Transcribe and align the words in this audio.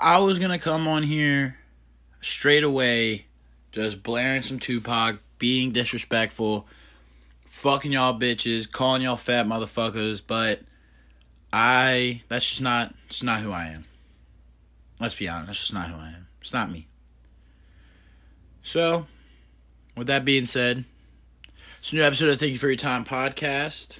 I 0.00 0.20
was 0.20 0.38
gonna 0.38 0.60
come 0.60 0.86
on 0.86 1.02
here 1.02 1.58
straight 2.20 2.62
away, 2.62 3.26
just 3.72 4.02
blaring 4.02 4.42
some 4.42 4.60
Tupac, 4.60 5.18
being 5.38 5.72
disrespectful, 5.72 6.68
fucking 7.46 7.90
y'all 7.90 8.18
bitches, 8.18 8.70
calling 8.70 9.02
y'all 9.02 9.16
fat 9.16 9.46
motherfuckers, 9.46 10.22
but 10.24 10.60
I 11.52 12.22
that's 12.28 12.48
just 12.48 12.62
not 12.62 12.94
it's 13.08 13.24
not 13.24 13.40
who 13.40 13.50
I 13.50 13.68
am. 13.68 13.86
Let's 15.00 15.14
be 15.14 15.28
honest, 15.28 15.46
that's 15.48 15.60
just 15.60 15.74
not 15.74 15.88
who 15.88 15.96
I 15.96 16.08
am. 16.10 16.28
It's 16.40 16.52
not 16.52 16.70
me. 16.70 16.86
So, 18.62 19.06
with 19.96 20.06
that 20.06 20.24
being 20.24 20.46
said, 20.46 20.84
it's 21.80 21.92
a 21.92 21.96
new 21.96 22.02
episode 22.02 22.28
of 22.28 22.38
Thank 22.38 22.52
You 22.52 22.58
for 22.58 22.68
Your 22.68 22.76
Time 22.76 23.04
podcast. 23.04 23.98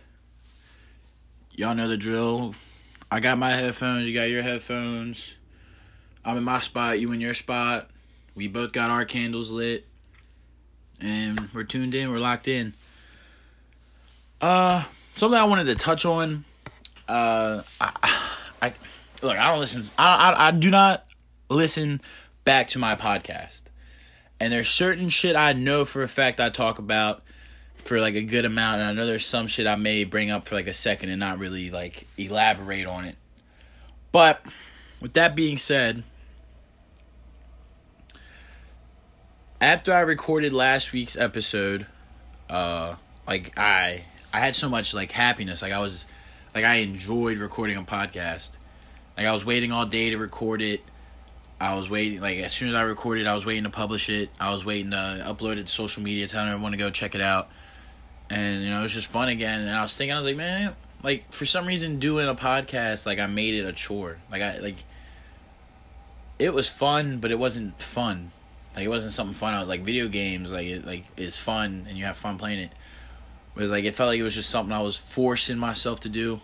Y'all 1.57 1.75
know 1.75 1.89
the 1.89 1.97
drill. 1.97 2.55
I 3.11 3.19
got 3.19 3.39
my 3.39 3.51
headphones, 3.51 4.07
you 4.07 4.15
got 4.15 4.29
your 4.29 4.43
headphones. 4.43 5.35
I'm 6.29 6.37
in 6.37 6.45
my 6.45 6.61
spot, 6.61 7.01
you 7.01 7.11
in 7.13 7.23
your 7.23 7.33
spot. 7.33 7.89
We 8.35 8.49
both 8.49 8.73
got 8.73 8.91
our 8.91 9.07
candles 9.07 9.51
lit. 9.51 9.87
And 11.01 11.49
we're 11.55 11.65
tuned 11.65 11.95
in, 11.95 12.11
we're 12.11 12.19
locked 12.19 12.49
in. 12.49 12.75
Uh 14.39 14.85
something 15.15 15.41
I 15.41 15.45
wanted 15.45 15.69
to 15.69 15.75
touch 15.75 16.05
on. 16.05 16.45
Uh 17.09 17.63
I, 17.81 18.13
I 18.61 18.73
look, 19.23 19.39
I 19.39 19.51
don't 19.51 19.59
listen 19.59 19.83
I, 19.99 20.33
I 20.33 20.49
I 20.49 20.51
do 20.51 20.71
not 20.71 21.07
listen 21.49 22.03
back 22.45 22.69
to 22.69 22.79
my 22.79 22.95
podcast. 22.95 23.63
And 24.39 24.53
there's 24.53 24.69
certain 24.69 25.09
shit 25.09 25.35
I 25.35 25.55
know 25.55 25.87
for 25.87 26.03
a 26.03 26.09
fact 26.09 26.41
I 26.41 26.51
talk 26.51 26.79
about 26.79 27.23
for 27.77 28.01
like 28.01 28.17
a 28.17 28.23
good 28.23 28.45
amount 28.45 28.83
and 28.83 28.91
I 28.91 28.93
know 28.93 29.07
there's 29.07 29.25
some 29.25 29.47
shit 29.47 29.67
I 29.67 29.77
may 29.77 30.05
bring 30.05 30.31
up 30.31 30.45
for 30.45 30.57
like 30.57 30.67
a 30.67 30.75
second 30.75 31.09
and 31.09 31.21
not 31.21 31.39
really 31.39 31.71
like 31.71 32.07
elaborate 32.19 32.85
on 32.85 33.07
it. 33.07 33.17
But 34.13 34.43
with 35.01 35.15
that 35.15 35.35
being 35.35 35.57
said, 35.57 36.03
after 39.61 39.93
I 39.93 40.01
recorded 40.01 40.53
last 40.53 40.93
week's 40.93 41.17
episode, 41.17 41.87
uh 42.49 42.97
like 43.27 43.59
I 43.59 44.05
I 44.33 44.41
had 44.41 44.55
so 44.55 44.69
much 44.69 44.95
like 44.95 45.13
happiness. 45.13 45.63
Like 45.63 45.73
I 45.73 45.81
was 45.81 46.07
like 46.55 46.65
I 46.65 46.77
enjoyed 46.77 47.39
recording 47.39 47.77
a 47.77 47.83
podcast. 47.83 48.53
Like 49.17 49.27
I 49.27 49.33
was 49.33 49.45
waiting 49.45 49.73
all 49.73 49.87
day 49.87 50.11
to 50.11 50.19
record 50.19 50.63
it. 50.63 50.83
I 51.61 51.75
was 51.75 51.91
waiting 51.91 52.21
like 52.21 52.39
as 52.39 52.53
soon 52.53 52.69
as 52.69 52.75
I 52.75 52.83
recorded, 52.83 53.27
I 53.27 53.35
was 53.35 53.45
waiting 53.45 53.65
to 53.65 53.71
publish 53.71 54.09
it. 54.09 54.31
I 54.41 54.53
was 54.53 54.65
waiting 54.65 54.93
to 54.93 55.25
upload 55.27 55.57
it 55.57 55.67
to 55.67 55.73
social 55.73 56.03
media, 56.03 56.29
telling 56.29 56.49
everyone 56.51 56.73
to 56.73 56.79
go 56.79 56.91
check 56.91 57.15
it 57.15 57.21
out. 57.21 57.49
And 58.31 58.63
you 58.63 58.71
know, 58.71 58.81
it 58.81 58.83
was 58.83 58.95
just 58.95 59.11
fun 59.11 59.29
again. 59.29 59.61
And 59.61 59.71
I 59.71 59.83
was 59.83 59.97
thinking, 59.97 60.15
I 60.15 60.21
was 60.21 60.27
like, 60.27 60.37
man, 60.37 60.75
like 61.03 61.33
for 61.33 61.47
some 61.47 61.67
reason 61.67 61.99
doing 61.99 62.29
a 62.29 62.35
podcast, 62.35 63.07
like 63.07 63.19
I 63.19 63.27
made 63.27 63.55
it 63.55 63.67
a 63.67 63.73
chore. 63.73 64.19
Like 64.31 64.43
I 64.43 64.59
like 64.59 64.85
it 66.39 66.55
was 66.55 66.69
fun, 66.69 67.19
but 67.19 67.33
it 67.33 67.39
wasn't 67.39 67.81
fun. 67.83 68.31
Like 68.79 68.87
it 68.87 68.91
wasn't 68.91 69.13
something 69.13 69.35
fun 69.35 69.55
out 69.55 69.67
like 69.67 69.81
video 69.81 70.07
games. 70.07 70.53
Like 70.53 70.69
it 70.69 70.87
like 70.87 71.05
it's 71.17 71.37
fun 71.37 71.87
and 71.89 71.99
you 71.99 72.05
have 72.05 72.17
fun 72.17 72.39
playing 72.39 72.61
it. 72.61 72.71
Was 73.57 73.73
like 73.73 73.83
it 73.83 73.97
felt 73.97 74.11
like 74.11 74.21
it 74.21 74.23
was 74.23 74.37
just 74.37 74.51
something 74.51 74.73
I 74.73 74.81
was 74.81 74.97
forcing 74.97 75.59
myself 75.59 75.99
to 76.01 76.09
do, 76.09 76.41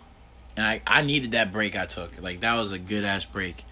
and 0.57 0.65
I 0.65 0.81
I 0.85 1.01
needed 1.01 1.31
that 1.31 1.53
break 1.53 1.77
I 1.77 1.85
took. 1.85 2.21
Like 2.21 2.41
that 2.41 2.55
was 2.55 2.73
a 2.73 2.77
good 2.77 3.05
ass 3.05 3.23
break, 3.23 3.63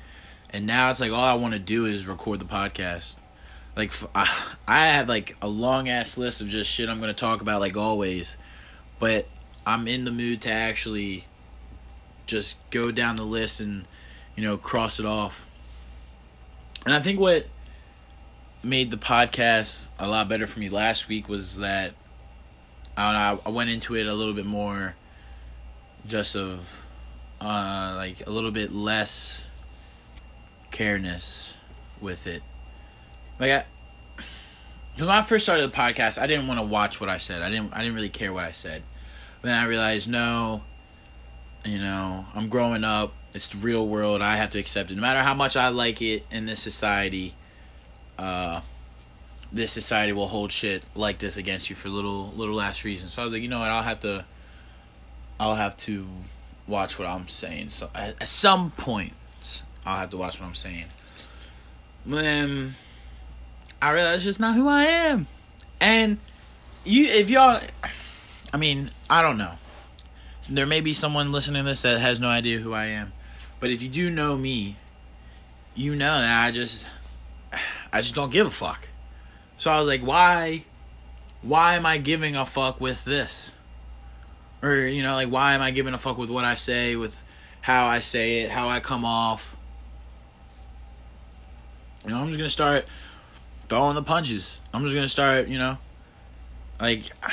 and 0.49 0.65
now 0.65 0.91
it's 0.91 1.01
like 1.01 1.11
all 1.11 1.25
I 1.25 1.33
want 1.33 1.55
to 1.55 1.59
do 1.59 1.87
is 1.87 2.07
record 2.07 2.39
the 2.39 2.45
podcast. 2.45 3.17
Like 3.75 3.91
I 4.15 4.33
I 4.65 4.85
had 4.85 5.09
like 5.09 5.35
a 5.41 5.47
long 5.49 5.89
ass 5.89 6.17
list 6.17 6.39
of 6.39 6.47
just 6.47 6.71
shit 6.71 6.87
I'm 6.87 7.01
gonna 7.01 7.13
talk 7.13 7.41
about 7.41 7.59
like 7.59 7.75
always, 7.75 8.37
but 8.97 9.27
I'm 9.67 9.89
in 9.89 10.05
the 10.05 10.11
mood 10.11 10.39
to 10.43 10.51
actually 10.53 11.25
just 12.27 12.69
go 12.69 12.91
down 12.91 13.17
the 13.17 13.23
list 13.23 13.59
and 13.59 13.83
you 14.37 14.43
know 14.43 14.55
cross 14.55 15.01
it 15.01 15.05
off. 15.05 15.45
And 16.85 16.95
I 16.95 17.01
think 17.01 17.19
what 17.19 17.47
made 18.63 18.91
the 18.91 18.97
podcast 18.97 19.89
a 19.99 20.07
lot 20.07 20.29
better 20.29 20.47
for 20.47 20.59
me 20.59 20.69
last 20.69 21.07
week 21.07 21.27
was 21.27 21.57
that 21.57 21.93
I 22.95 23.11
know, 23.11 23.41
I 23.45 23.49
went 23.49 23.69
into 23.69 23.95
it 23.95 24.07
a 24.07 24.13
little 24.13 24.33
bit 24.33 24.45
more 24.45 24.95
just 26.07 26.35
of 26.35 26.85
uh 27.41 27.93
like 27.97 28.25
a 28.25 28.29
little 28.29 28.51
bit 28.51 28.71
less 28.71 29.47
careness 30.71 31.55
with 31.99 32.27
it. 32.27 32.41
Like 33.39 33.51
I 33.51 33.63
when 34.97 35.09
I 35.09 35.23
first 35.23 35.45
started 35.45 35.69
the 35.69 35.75
podcast, 35.75 36.21
I 36.21 36.27
didn't 36.27 36.47
want 36.47 36.59
to 36.59 36.65
watch 36.65 37.01
what 37.01 37.09
I 37.09 37.17
said. 37.17 37.41
I 37.41 37.49
didn't 37.49 37.73
I 37.73 37.79
didn't 37.79 37.95
really 37.95 38.09
care 38.09 38.31
what 38.31 38.45
I 38.45 38.51
said. 38.51 38.83
But 39.41 39.49
then 39.49 39.59
I 39.59 39.65
realized 39.67 40.09
no, 40.09 40.63
you 41.65 41.79
know, 41.79 42.25
I'm 42.35 42.47
growing 42.47 42.83
up. 42.83 43.13
It's 43.33 43.47
the 43.47 43.57
real 43.57 43.87
world. 43.87 44.21
I 44.21 44.35
have 44.35 44.51
to 44.51 44.59
accept 44.59 44.91
it. 44.91 44.95
No 44.95 45.01
matter 45.01 45.21
how 45.21 45.33
much 45.33 45.57
I 45.57 45.69
like 45.69 46.01
it 46.01 46.25
in 46.29 46.45
this 46.45 46.59
society, 46.59 47.33
uh 48.17 48.61
this 49.53 49.71
society 49.71 50.11
will 50.11 50.27
hold 50.27 50.51
shit 50.51 50.83
like 50.95 51.19
this 51.19 51.37
against 51.37 51.69
you 51.69 51.75
for 51.75 51.89
little 51.89 52.33
little 52.35 52.55
last 52.55 52.83
reasons. 52.83 53.13
So 53.13 53.21
I 53.21 53.25
was 53.25 53.33
like, 53.33 53.43
you 53.43 53.47
know 53.47 53.59
what, 53.59 53.69
I'll 53.69 53.83
have 53.83 53.99
to 54.01 54.25
I'll 55.39 55.55
have 55.55 55.77
to 55.77 56.07
watch 56.67 56.97
what 56.97 57.07
I'm 57.07 57.27
saying. 57.27 57.69
So 57.69 57.89
at, 57.93 58.21
at 58.21 58.27
some 58.27 58.71
point 58.71 59.13
I'll 59.85 59.99
have 59.99 60.09
to 60.11 60.17
watch 60.17 60.39
what 60.39 60.47
I'm 60.47 60.55
saying. 60.55 60.85
Then 62.05 62.75
I 63.81 63.91
realized 63.91 64.17
it's 64.17 64.25
just 64.25 64.39
not 64.39 64.55
who 64.55 64.67
I 64.67 64.85
am. 64.85 65.27
And 65.79 66.17
you 66.83 67.05
if 67.05 67.29
y'all 67.29 67.61
I 68.53 68.57
mean, 68.57 68.91
I 69.09 69.21
don't 69.21 69.37
know. 69.37 69.53
There 70.49 70.65
may 70.65 70.81
be 70.81 70.93
someone 70.93 71.31
listening 71.31 71.63
to 71.63 71.69
this 71.69 71.83
that 71.83 71.99
has 71.99 72.19
no 72.19 72.27
idea 72.27 72.59
who 72.59 72.73
I 72.73 72.85
am. 72.87 73.13
But 73.59 73.69
if 73.69 73.81
you 73.81 73.89
do 73.89 74.09
know 74.09 74.37
me, 74.37 74.75
you 75.73 75.95
know 75.95 76.19
that 76.19 76.45
I 76.45 76.51
just 76.51 76.85
I 77.93 78.01
just 78.01 78.15
don't 78.15 78.31
give 78.31 78.47
a 78.47 78.49
fuck. 78.49 78.89
So 79.57 79.71
I 79.71 79.79
was 79.79 79.87
like, 79.87 80.01
why 80.01 80.65
why 81.43 81.75
am 81.75 81.85
I 81.85 81.97
giving 81.97 82.35
a 82.35 82.45
fuck 82.45 82.81
with 82.81 83.05
this? 83.05 83.55
Or, 84.61 84.75
you 84.75 85.03
know, 85.03 85.13
like 85.13 85.29
why 85.29 85.53
am 85.53 85.61
I 85.61 85.71
giving 85.71 85.93
a 85.93 85.97
fuck 85.97 86.17
with 86.17 86.29
what 86.29 86.43
I 86.43 86.55
say, 86.55 86.95
with 86.95 87.21
how 87.61 87.85
I 87.85 87.99
say 87.99 88.41
it, 88.41 88.49
how 88.49 88.67
I 88.67 88.79
come 88.79 89.05
off? 89.05 89.55
You 92.03 92.11
know, 92.11 92.19
I'm 92.19 92.27
just 92.27 92.39
gonna 92.39 92.49
start 92.49 92.85
throwing 93.69 93.95
the 93.95 94.03
punches. 94.03 94.59
I'm 94.73 94.83
just 94.83 94.95
gonna 94.95 95.07
start, 95.07 95.47
you 95.47 95.59
know, 95.59 95.77
like 96.81 97.03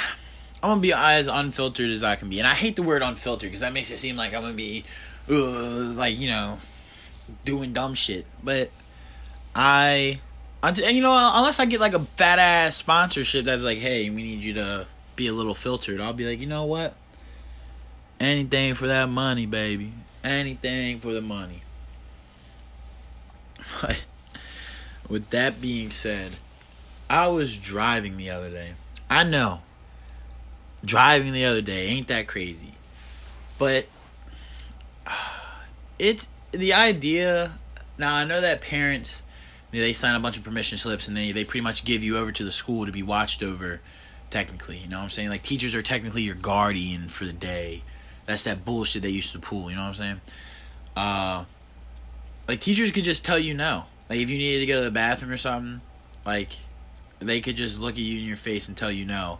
I'm 0.62 0.68
gonna 0.68 0.80
be 0.82 0.92
as 0.92 1.26
unfiltered 1.26 1.90
as 1.90 2.02
I 2.02 2.16
can 2.16 2.28
be, 2.28 2.38
and 2.38 2.46
I 2.46 2.52
hate 2.52 2.76
the 2.76 2.82
word 2.82 3.00
unfiltered 3.00 3.48
because 3.48 3.60
that 3.60 3.72
makes 3.72 3.90
it 3.90 3.98
seem 3.98 4.16
like 4.16 4.34
I'm 4.34 4.42
gonna 4.42 4.52
be, 4.52 4.84
uh, 5.30 5.94
like 5.96 6.18
you 6.18 6.28
know, 6.28 6.58
doing 7.46 7.72
dumb 7.72 7.94
shit. 7.94 8.26
But 8.44 8.70
I, 9.54 10.20
and 10.62 10.78
you 10.78 11.02
know, 11.02 11.32
unless 11.34 11.58
I 11.58 11.64
get 11.64 11.80
like 11.80 11.94
a 11.94 12.00
fat 12.00 12.38
ass 12.38 12.76
sponsorship 12.76 13.46
that's 13.46 13.62
like, 13.62 13.78
hey, 13.78 14.10
we 14.10 14.22
need 14.22 14.40
you 14.40 14.54
to 14.54 14.86
be 15.16 15.26
a 15.26 15.32
little 15.32 15.54
filtered, 15.54 16.00
I'll 16.00 16.12
be 16.12 16.26
like, 16.26 16.40
you 16.40 16.46
know 16.46 16.64
what? 16.64 16.94
Anything 18.18 18.74
for 18.74 18.86
that 18.86 19.08
money, 19.08 19.46
baby. 19.46 19.92
Anything 20.22 20.98
for 20.98 21.12
the 21.12 21.22
money. 21.22 21.62
But 23.80 24.04
with 25.08 25.30
that 25.30 25.60
being 25.60 25.90
said, 25.90 26.32
I 27.08 27.28
was 27.28 27.58
driving 27.58 28.16
the 28.16 28.30
other 28.30 28.50
day. 28.50 28.74
I 29.08 29.24
know. 29.24 29.62
Driving 30.84 31.32
the 31.32 31.44
other 31.44 31.60
day 31.60 31.88
ain't 31.88 32.08
that 32.08 32.26
crazy. 32.26 32.74
But 33.58 33.86
it's 35.98 36.28
the 36.52 36.72
idea. 36.72 37.52
Now, 37.98 38.14
I 38.14 38.24
know 38.24 38.40
that 38.40 38.60
parents 38.60 39.22
they 39.70 39.92
sign 39.92 40.14
a 40.14 40.20
bunch 40.20 40.36
of 40.36 40.44
permission 40.44 40.78
slips 40.78 41.06
and 41.06 41.16
they, 41.16 41.32
they 41.32 41.44
pretty 41.44 41.62
much 41.62 41.84
give 41.84 42.02
you 42.02 42.16
over 42.16 42.32
to 42.32 42.44
the 42.44 42.52
school 42.52 42.86
to 42.86 42.92
be 42.92 43.02
watched 43.02 43.42
over 43.42 43.80
technically 44.30 44.78
you 44.78 44.88
know 44.88 44.98
what 44.98 45.04
i'm 45.04 45.10
saying? 45.10 45.28
Like 45.28 45.42
teachers 45.42 45.74
are 45.74 45.82
technically 45.82 46.22
your 46.22 46.34
guardian 46.34 47.08
for 47.08 47.24
the 47.24 47.32
day. 47.32 47.82
That's 48.26 48.44
that 48.44 48.64
bullshit 48.64 49.02
they 49.02 49.10
used 49.10 49.32
to 49.32 49.38
pull 49.38 49.70
you 49.70 49.76
know 49.76 49.82
what 49.82 49.88
i'm 49.88 49.94
saying? 49.94 50.20
Uh 50.96 51.44
like 52.48 52.60
teachers 52.60 52.90
could 52.90 53.04
just 53.04 53.24
tell 53.24 53.38
you 53.38 53.54
no. 53.54 53.84
Like 54.08 54.18
if 54.18 54.30
you 54.30 54.38
needed 54.38 54.60
to 54.60 54.66
go 54.66 54.78
to 54.78 54.84
the 54.84 54.90
bathroom 54.90 55.30
or 55.30 55.36
something 55.36 55.80
like 56.26 56.50
they 57.20 57.40
could 57.40 57.56
just 57.56 57.78
look 57.78 57.94
at 57.94 58.00
you 58.00 58.18
in 58.18 58.24
your 58.24 58.36
face 58.36 58.66
and 58.66 58.76
tell 58.76 58.90
you 58.90 59.04
no. 59.04 59.38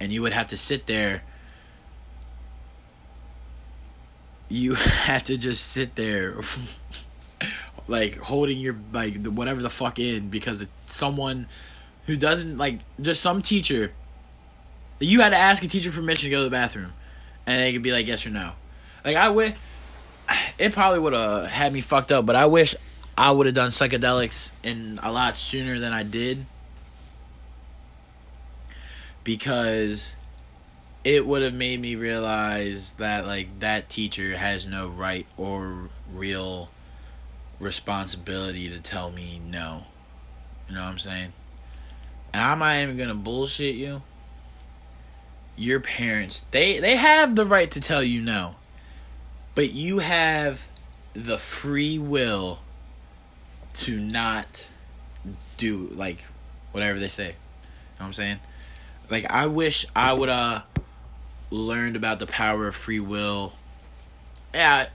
And 0.00 0.12
you 0.12 0.22
would 0.22 0.32
have 0.32 0.48
to 0.48 0.56
sit 0.56 0.86
there. 0.86 1.22
You 4.48 4.74
have 4.74 5.22
to 5.24 5.38
just 5.38 5.66
sit 5.66 5.94
there 5.94 6.34
like 7.88 8.16
holding 8.16 8.58
your 8.58 8.76
like 8.92 9.22
the, 9.22 9.30
whatever 9.30 9.60
the 9.60 9.70
fuck 9.70 9.98
in 9.98 10.28
because 10.28 10.60
it's 10.60 10.70
someone 10.86 11.46
who 12.06 12.16
doesn't 12.16 12.58
like 12.58 12.80
just 13.00 13.20
some 13.20 13.42
teacher. 13.42 13.92
You 14.98 15.20
had 15.20 15.30
to 15.30 15.36
ask 15.36 15.62
a 15.62 15.66
teacher 15.66 15.90
permission 15.90 16.26
to 16.26 16.30
go 16.30 16.38
to 16.38 16.44
the 16.44 16.50
bathroom 16.50 16.92
and 17.46 17.60
they 17.60 17.72
could 17.72 17.82
be 17.82 17.92
like 17.92 18.06
yes 18.06 18.26
or 18.26 18.30
no. 18.30 18.52
Like 19.04 19.16
i 19.16 19.28
wish 19.28 19.54
it 20.58 20.72
probably 20.72 21.00
would 21.00 21.12
have 21.12 21.46
had 21.46 21.72
me 21.72 21.80
fucked 21.80 22.12
up 22.12 22.24
but 22.24 22.36
i 22.36 22.46
wish 22.46 22.74
i 23.18 23.30
would 23.30 23.46
have 23.46 23.54
done 23.54 23.70
psychedelics 23.70 24.50
in 24.62 24.98
a 25.02 25.12
lot 25.12 25.34
sooner 25.34 25.78
than 25.78 25.92
i 25.92 26.02
did. 26.02 26.46
Because 29.24 30.16
it 31.04 31.26
would 31.26 31.42
have 31.42 31.54
made 31.54 31.80
me 31.80 31.96
realize 31.96 32.92
that 32.92 33.26
like 33.26 33.60
that 33.60 33.88
teacher 33.88 34.36
has 34.36 34.66
no 34.66 34.88
right 34.88 35.26
or 35.36 35.88
real 36.12 36.70
responsibility 37.62 38.68
to 38.68 38.80
tell 38.80 39.10
me 39.10 39.40
no. 39.48 39.84
You 40.68 40.74
know 40.74 40.82
what 40.82 40.88
I'm 40.88 40.98
saying? 40.98 41.32
And 42.34 42.42
I'm 42.42 42.58
not 42.58 42.76
even 42.76 42.96
gonna 42.96 43.14
bullshit 43.14 43.76
you. 43.76 44.02
Your 45.56 45.80
parents, 45.80 46.44
they 46.50 46.80
they 46.80 46.96
have 46.96 47.36
the 47.36 47.46
right 47.46 47.70
to 47.70 47.80
tell 47.80 48.02
you 48.02 48.20
no. 48.20 48.56
But 49.54 49.72
you 49.72 50.00
have 50.00 50.68
the 51.14 51.38
free 51.38 51.98
will 51.98 52.60
to 53.74 53.98
not 53.98 54.68
do 55.56 55.88
like 55.94 56.24
whatever 56.72 56.98
they 56.98 57.08
say. 57.08 57.26
You 57.26 57.30
know 57.30 57.34
what 57.98 58.06
I'm 58.06 58.12
saying? 58.14 58.40
Like 59.10 59.30
I 59.30 59.46
wish 59.46 59.86
I 59.94 60.12
would 60.12 60.28
uh 60.28 60.62
learned 61.50 61.96
about 61.96 62.18
the 62.18 62.26
power 62.26 62.66
of 62.66 62.74
free 62.74 63.00
will. 63.00 63.52
Yeah, 64.54 64.86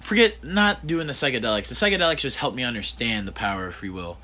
forget 0.00 0.42
not 0.42 0.86
doing 0.86 1.06
the 1.06 1.12
psychedelics. 1.12 1.68
The 1.68 1.74
psychedelics 1.74 2.18
just 2.18 2.38
helped 2.38 2.56
me 2.56 2.64
understand 2.64 3.28
the 3.28 3.32
power 3.32 3.66
of 3.66 3.74
free 3.74 3.90
will. 3.90 4.18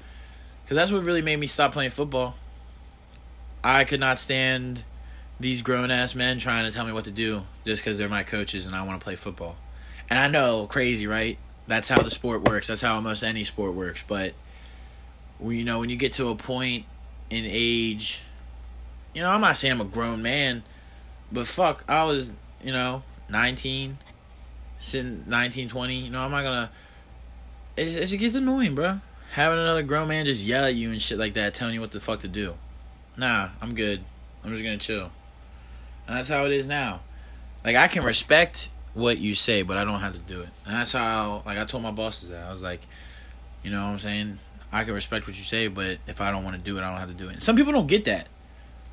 Cuz 0.67 0.77
that's 0.77 0.91
what 0.91 1.05
really 1.05 1.23
made 1.23 1.39
me 1.39 1.47
stop 1.47 1.73
playing 1.73 1.91
football. 1.91 2.37
I 3.63 3.85
could 3.85 4.01
not 4.01 4.19
stand 4.19 4.85
these 5.39 5.63
grown 5.63 5.91
ass 5.91 6.15
men 6.15 6.39
trying 6.39 6.65
to 6.65 6.73
tell 6.73 6.87
me 6.87 6.93
what 6.93 7.05
to 7.05 7.11
do 7.11 7.47
just 7.65 7.85
cuz 7.85 7.99
they're 7.99 8.09
my 8.09 8.23
coaches 8.23 8.67
and 8.67 8.75
I 8.75 8.83
want 8.83 9.01
to 9.01 9.05
play 9.05 9.17
football. 9.17 9.57
And 10.09 10.19
I 10.19 10.29
know, 10.29 10.67
crazy, 10.67 11.07
right? 11.07 11.39
That's 11.67 11.89
how 11.89 12.01
the 12.01 12.11
sport 12.11 12.43
works. 12.43 12.69
That's 12.69 12.81
how 12.81 12.95
almost 12.95 13.23
any 13.23 13.45
sport 13.45 13.75
works, 13.75 14.05
but 14.07 14.35
you 15.43 15.65
know 15.65 15.81
when 15.81 15.91
you 15.91 15.97
get 15.97 16.15
to 16.15 16.31
a 16.31 16.35
point 16.35 16.87
in 17.29 17.45
age 17.47 18.23
you 19.17 19.23
know, 19.23 19.31
I'm 19.31 19.41
not 19.41 19.57
saying 19.57 19.73
I'm 19.73 19.81
a 19.81 19.87
grown 19.87 20.21
man, 20.21 20.63
but 21.33 21.47
fuck, 21.47 21.85
I 21.89 22.05
was, 22.05 22.31
you 22.63 22.71
know, 22.71 23.03
19, 23.31 23.97
sitting 24.79 25.25
19, 25.27 25.69
20. 25.69 25.95
You 25.95 26.11
know, 26.11 26.23
I'm 26.23 26.31
not 26.31 26.43
gonna. 26.43 26.71
It, 27.77 28.13
it 28.13 28.17
gets 28.17 28.35
annoying, 28.35 28.75
bro. 28.75 29.01
Having 29.33 29.59
another 29.59 29.83
grown 29.83 30.09
man 30.09 30.25
just 30.25 30.45
yell 30.45 30.65
at 30.65 30.75
you 30.75 30.91
and 30.91 31.01
shit 31.01 31.19
like 31.19 31.35
that, 31.35 31.55
telling 31.55 31.75
you 31.75 31.81
what 31.81 31.91
the 31.91 32.01
fuck 32.01 32.21
to 32.21 32.29
do. 32.29 32.55
Nah, 33.17 33.51
I'm 33.61 33.75
good. 33.75 34.05
I'm 34.45 34.51
just 34.51 34.63
gonna 34.63 34.79
chill. 34.79 35.11
And 36.07 36.17
that's 36.17 36.29
how 36.29 36.45
it 36.45 36.53
is 36.53 36.67
now. 36.67 37.01
Like, 37.65 37.77
I 37.77 37.89
can 37.89 38.05
respect 38.05 38.71
what 38.95 39.19
you 39.19 39.35
say, 39.35 39.63
but 39.63 39.77
I 39.77 39.85
don't 39.85 40.01
have 40.01 40.13
to 40.13 40.21
do 40.21 40.41
it. 40.41 40.49
And 40.65 40.75
that's 40.75 40.93
how, 40.93 41.43
like, 41.45 41.59
I 41.59 41.65
told 41.65 41.83
my 41.83 41.91
bosses 41.91 42.29
that. 42.29 42.47
I 42.47 42.51
was 42.51 42.63
like, 42.63 42.81
you 43.63 43.71
know 43.71 43.85
what 43.85 43.93
I'm 43.93 43.99
saying? 43.99 44.39
I 44.73 44.85
can 44.85 44.95
respect 44.95 45.27
what 45.27 45.37
you 45.37 45.43
say, 45.43 45.69
but 45.69 45.99
if 46.07 46.21
I 46.21 46.31
don't 46.31 46.45
want 46.45 46.57
to 46.57 46.63
do 46.63 46.79
it, 46.79 46.83
I 46.83 46.91
don't 46.91 46.99
have 46.99 47.09
to 47.09 47.15
do 47.15 47.29
it. 47.29 47.33
And 47.35 47.43
some 47.43 47.57
people 47.57 47.73
don't 47.73 47.89
get 47.89 48.05
that. 48.05 48.29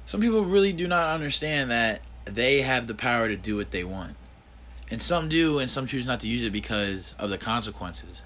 Some 0.05 0.21
people 0.21 0.43
really 0.43 0.73
do 0.73 0.87
not 0.87 1.09
understand 1.09 1.71
that 1.71 2.01
they 2.25 2.61
have 2.61 2.87
the 2.87 2.95
power 2.95 3.27
to 3.27 3.35
do 3.35 3.55
what 3.55 3.71
they 3.71 3.83
want. 3.83 4.15
And 4.93 5.01
some 5.01 5.27
do, 5.27 5.57
and 5.57 5.71
some 5.71 5.87
choose 5.87 6.05
not 6.05 6.19
to 6.19 6.27
use 6.27 6.43
it 6.43 6.53
because 6.53 7.15
of 7.17 7.31
the 7.31 7.39
consequences. 7.39 8.21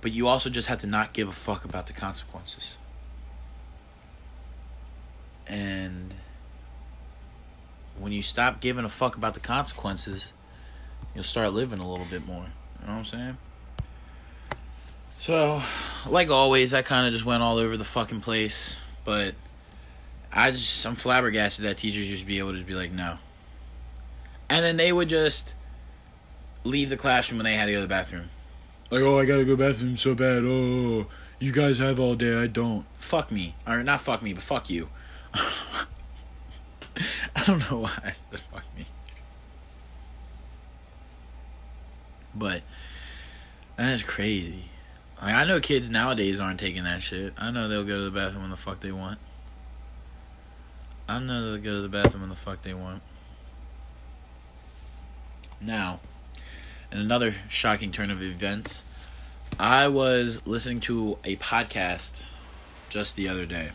But 0.00 0.10
you 0.10 0.26
also 0.26 0.50
just 0.50 0.66
have 0.66 0.78
to 0.78 0.88
not 0.88 1.12
give 1.12 1.28
a 1.28 1.32
fuck 1.32 1.64
about 1.64 1.86
the 1.86 1.92
consequences. 1.92 2.76
And 5.46 6.12
when 7.96 8.10
you 8.10 8.22
stop 8.22 8.60
giving 8.60 8.84
a 8.84 8.88
fuck 8.88 9.16
about 9.16 9.34
the 9.34 9.40
consequences, 9.40 10.32
you'll 11.14 11.22
start 11.22 11.52
living 11.52 11.78
a 11.78 11.88
little 11.88 12.06
bit 12.06 12.26
more. 12.26 12.46
You 12.80 12.88
know 12.88 12.94
what 12.94 12.98
I'm 12.98 13.04
saying? 13.04 13.38
So, 15.18 15.62
like 16.08 16.28
always, 16.28 16.74
I 16.74 16.82
kind 16.82 17.06
of 17.06 17.12
just 17.12 17.24
went 17.24 17.44
all 17.44 17.58
over 17.58 17.76
the 17.76 17.84
fucking 17.84 18.22
place. 18.22 18.80
But 19.04 19.36
I 20.32 20.50
just 20.50 20.84
I'm 20.84 20.96
flabbergasted 20.96 21.66
that 21.66 21.76
teachers 21.76 22.08
just 22.08 22.26
be 22.26 22.40
able 22.40 22.54
to 22.54 22.64
be 22.64 22.74
like 22.74 22.90
no, 22.90 23.16
and 24.50 24.64
then 24.64 24.76
they 24.76 24.92
would 24.92 25.08
just 25.08 25.54
leave 26.64 26.90
the 26.90 26.96
classroom 26.96 27.38
when 27.38 27.44
they 27.44 27.54
had 27.54 27.66
to 27.66 27.72
go 27.72 27.78
to 27.78 27.82
the 27.82 27.88
bathroom. 27.88 28.28
Like 28.90 29.02
oh 29.02 29.18
I 29.18 29.24
gotta 29.24 29.44
go 29.44 29.54
to 29.54 29.56
the 29.56 29.68
bathroom 29.68 29.96
so 29.96 30.14
bad. 30.14 30.42
Oh 30.44 31.06
you 31.38 31.52
guys 31.52 31.78
have 31.78 31.98
all 31.98 32.16
day 32.16 32.36
I 32.36 32.48
don't. 32.48 32.84
Fuck 32.96 33.30
me 33.30 33.54
or 33.66 33.82
not 33.82 34.02
fuck 34.02 34.20
me 34.20 34.34
but 34.34 34.42
fuck 34.42 34.68
you. 34.68 34.90
I 35.34 35.86
don't 37.46 37.70
know 37.70 37.78
why 37.78 37.98
I 38.04 38.12
said 38.30 38.40
fuck 38.40 38.64
me. 38.76 38.84
But 42.34 42.62
that's 43.76 44.02
crazy. 44.02 44.64
Like, 45.20 45.34
I 45.34 45.44
know 45.44 45.60
kids 45.60 45.90
nowadays 45.90 46.40
aren't 46.40 46.60
taking 46.60 46.84
that 46.84 47.02
shit. 47.02 47.34
I 47.36 47.50
know 47.50 47.68
they'll 47.68 47.84
go 47.84 47.98
to 47.98 48.04
the 48.04 48.10
bathroom 48.10 48.42
when 48.42 48.50
the 48.50 48.56
fuck 48.56 48.80
they 48.80 48.92
want. 48.92 49.18
I 51.08 51.18
know 51.18 51.52
they'll 51.52 51.62
go 51.62 51.74
to 51.74 51.82
the 51.82 51.88
bathroom 51.88 52.22
when 52.22 52.30
the 52.30 52.36
fuck 52.36 52.62
they 52.62 52.72
want. 52.72 53.02
Now, 55.60 56.00
in 56.90 56.98
another 56.98 57.34
shocking 57.48 57.92
turn 57.92 58.10
of 58.10 58.22
events, 58.22 58.84
I 59.58 59.88
was 59.88 60.46
listening 60.46 60.80
to 60.80 61.18
a 61.24 61.36
podcast 61.36 62.24
just 62.88 63.16
the 63.16 63.28
other 63.28 63.44
day. 63.44 63.70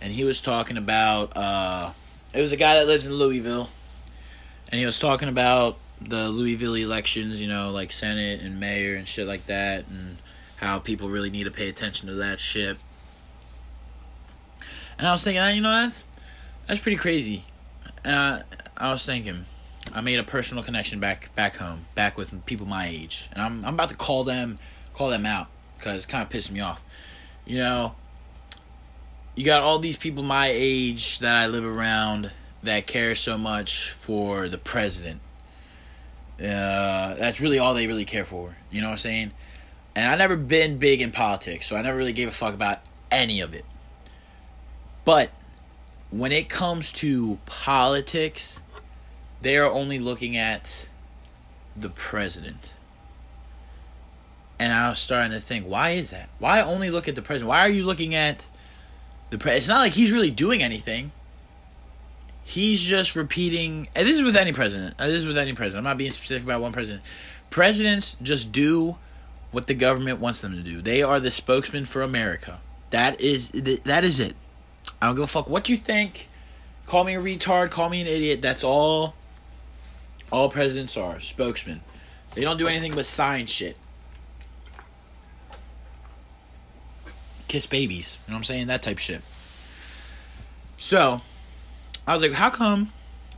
And 0.00 0.12
he 0.12 0.24
was 0.24 0.40
talking 0.40 0.76
about 0.76 1.36
uh 1.36 1.92
it 2.32 2.40
was 2.40 2.52
a 2.52 2.56
guy 2.56 2.76
that 2.76 2.86
lives 2.86 3.06
in 3.06 3.12
Louisville. 3.12 3.70
And 4.68 4.78
he 4.78 4.86
was 4.86 4.98
talking 4.98 5.28
about 5.28 5.76
the 6.00 6.30
Louisville 6.30 6.74
elections, 6.74 7.42
you 7.42 7.48
know, 7.48 7.70
like 7.70 7.92
Senate 7.92 8.40
and 8.40 8.58
mayor 8.58 8.96
and 8.96 9.06
shit 9.06 9.26
like 9.26 9.46
that 9.46 9.86
and 9.88 10.16
how 10.56 10.78
people 10.78 11.08
really 11.08 11.28
need 11.28 11.44
to 11.44 11.50
pay 11.50 11.68
attention 11.68 12.08
to 12.08 12.14
that 12.14 12.40
shit. 12.40 12.76
And 14.96 15.06
I 15.06 15.12
was 15.12 15.24
thinking, 15.24 15.56
you 15.56 15.60
know, 15.60 15.72
that's 15.72 16.04
that's 16.66 16.80
pretty 16.80 16.96
crazy. 16.96 17.44
Uh, 18.04 18.40
I 18.76 18.92
was 18.92 19.04
thinking, 19.04 19.44
I 19.92 20.00
made 20.00 20.18
a 20.18 20.24
personal 20.24 20.64
connection 20.64 21.00
back 21.00 21.34
back 21.34 21.56
home, 21.56 21.84
back 21.94 22.16
with 22.16 22.44
people 22.46 22.66
my 22.66 22.86
age, 22.86 23.28
and 23.32 23.42
I'm 23.42 23.64
I'm 23.64 23.74
about 23.74 23.90
to 23.90 23.96
call 23.96 24.24
them 24.24 24.58
call 24.94 25.10
them 25.10 25.26
out 25.26 25.48
because 25.76 25.96
it's 25.96 26.06
kind 26.06 26.22
of 26.22 26.28
pissing 26.28 26.52
me 26.52 26.60
off. 26.60 26.84
You 27.44 27.58
know, 27.58 27.94
you 29.34 29.44
got 29.44 29.62
all 29.62 29.78
these 29.78 29.96
people 29.96 30.22
my 30.22 30.48
age 30.52 31.18
that 31.18 31.34
I 31.34 31.46
live 31.46 31.64
around 31.64 32.30
that 32.62 32.86
care 32.86 33.14
so 33.14 33.36
much 33.36 33.90
for 33.90 34.48
the 34.48 34.58
president. 34.58 35.20
Uh, 36.38 37.14
that's 37.14 37.40
really 37.40 37.58
all 37.58 37.74
they 37.74 37.86
really 37.86 38.04
care 38.04 38.24
for. 38.24 38.56
You 38.70 38.80
know 38.80 38.88
what 38.88 38.92
I'm 38.92 38.98
saying? 38.98 39.32
And 39.94 40.10
I 40.10 40.16
never 40.16 40.36
been 40.36 40.78
big 40.78 41.02
in 41.02 41.10
politics, 41.10 41.66
so 41.66 41.76
I 41.76 41.82
never 41.82 41.98
really 41.98 42.12
gave 42.14 42.28
a 42.28 42.32
fuck 42.32 42.54
about 42.54 42.80
any 43.10 43.40
of 43.40 43.52
it. 43.52 43.64
But 45.04 45.30
when 46.10 46.32
it 46.32 46.48
comes 46.48 46.92
to 46.92 47.38
politics, 47.46 48.60
they 49.42 49.58
are 49.58 49.70
only 49.70 49.98
looking 49.98 50.36
at 50.36 50.88
the 51.76 51.90
president. 51.90 52.74
And 54.58 54.72
I 54.72 54.90
was 54.90 55.00
starting 55.00 55.32
to 55.32 55.40
think, 55.40 55.66
why 55.66 55.90
is 55.90 56.10
that? 56.10 56.28
Why 56.38 56.62
only 56.62 56.90
look 56.90 57.08
at 57.08 57.16
the 57.16 57.22
president? 57.22 57.48
Why 57.48 57.60
are 57.60 57.68
you 57.68 57.84
looking 57.84 58.14
at 58.14 58.46
the 59.30 59.38
president? 59.38 59.58
It's 59.58 59.68
not 59.68 59.80
like 59.80 59.92
he's 59.92 60.12
really 60.12 60.30
doing 60.30 60.62
anything. 60.62 61.10
He's 62.44 62.80
just 62.80 63.16
repeating. 63.16 63.88
And 63.96 64.06
this 64.06 64.16
is 64.16 64.22
with 64.22 64.36
any 64.36 64.52
president. 64.52 64.94
Uh, 64.98 65.06
this 65.06 65.16
is 65.16 65.26
with 65.26 65.38
any 65.38 65.52
president. 65.52 65.78
I'm 65.78 65.90
not 65.90 65.98
being 65.98 66.12
specific 66.12 66.44
about 66.44 66.60
one 66.60 66.72
president. 66.72 67.02
Presidents 67.50 68.16
just 68.22 68.52
do 68.52 68.96
what 69.50 69.66
the 69.66 69.74
government 69.74 70.20
wants 70.20 70.40
them 70.40 70.52
to 70.52 70.62
do. 70.62 70.80
They 70.80 71.02
are 71.02 71.18
the 71.18 71.30
spokesman 71.30 71.84
for 71.84 72.02
America. 72.02 72.60
That 72.90 73.20
is 73.20 73.50
that 73.50 74.04
is 74.04 74.20
it. 74.20 74.34
I 75.00 75.06
don't 75.06 75.16
give 75.16 75.24
a 75.24 75.26
fuck 75.26 75.48
what 75.48 75.68
you 75.68 75.76
think. 75.76 76.28
Call 76.86 77.04
me 77.04 77.16
a 77.16 77.20
retard. 77.20 77.70
Call 77.70 77.88
me 77.88 78.00
an 78.00 78.06
idiot. 78.06 78.42
That's 78.42 78.62
all. 78.62 79.14
All 80.32 80.48
presidents 80.48 80.96
are 80.96 81.20
spokesmen. 81.20 81.82
They 82.34 82.40
don't 82.40 82.56
do 82.56 82.66
anything 82.66 82.94
but 82.94 83.04
sign 83.04 83.46
shit. 83.46 83.76
Kiss 87.48 87.66
babies. 87.66 88.16
You 88.26 88.32
know 88.32 88.36
what 88.36 88.38
I'm 88.38 88.44
saying? 88.44 88.66
That 88.68 88.82
type 88.82 88.98
shit. 88.98 89.20
So, 90.78 91.20
I 92.06 92.14
was 92.14 92.22
like, 92.22 92.32
how 92.32 92.48
come 92.48 92.90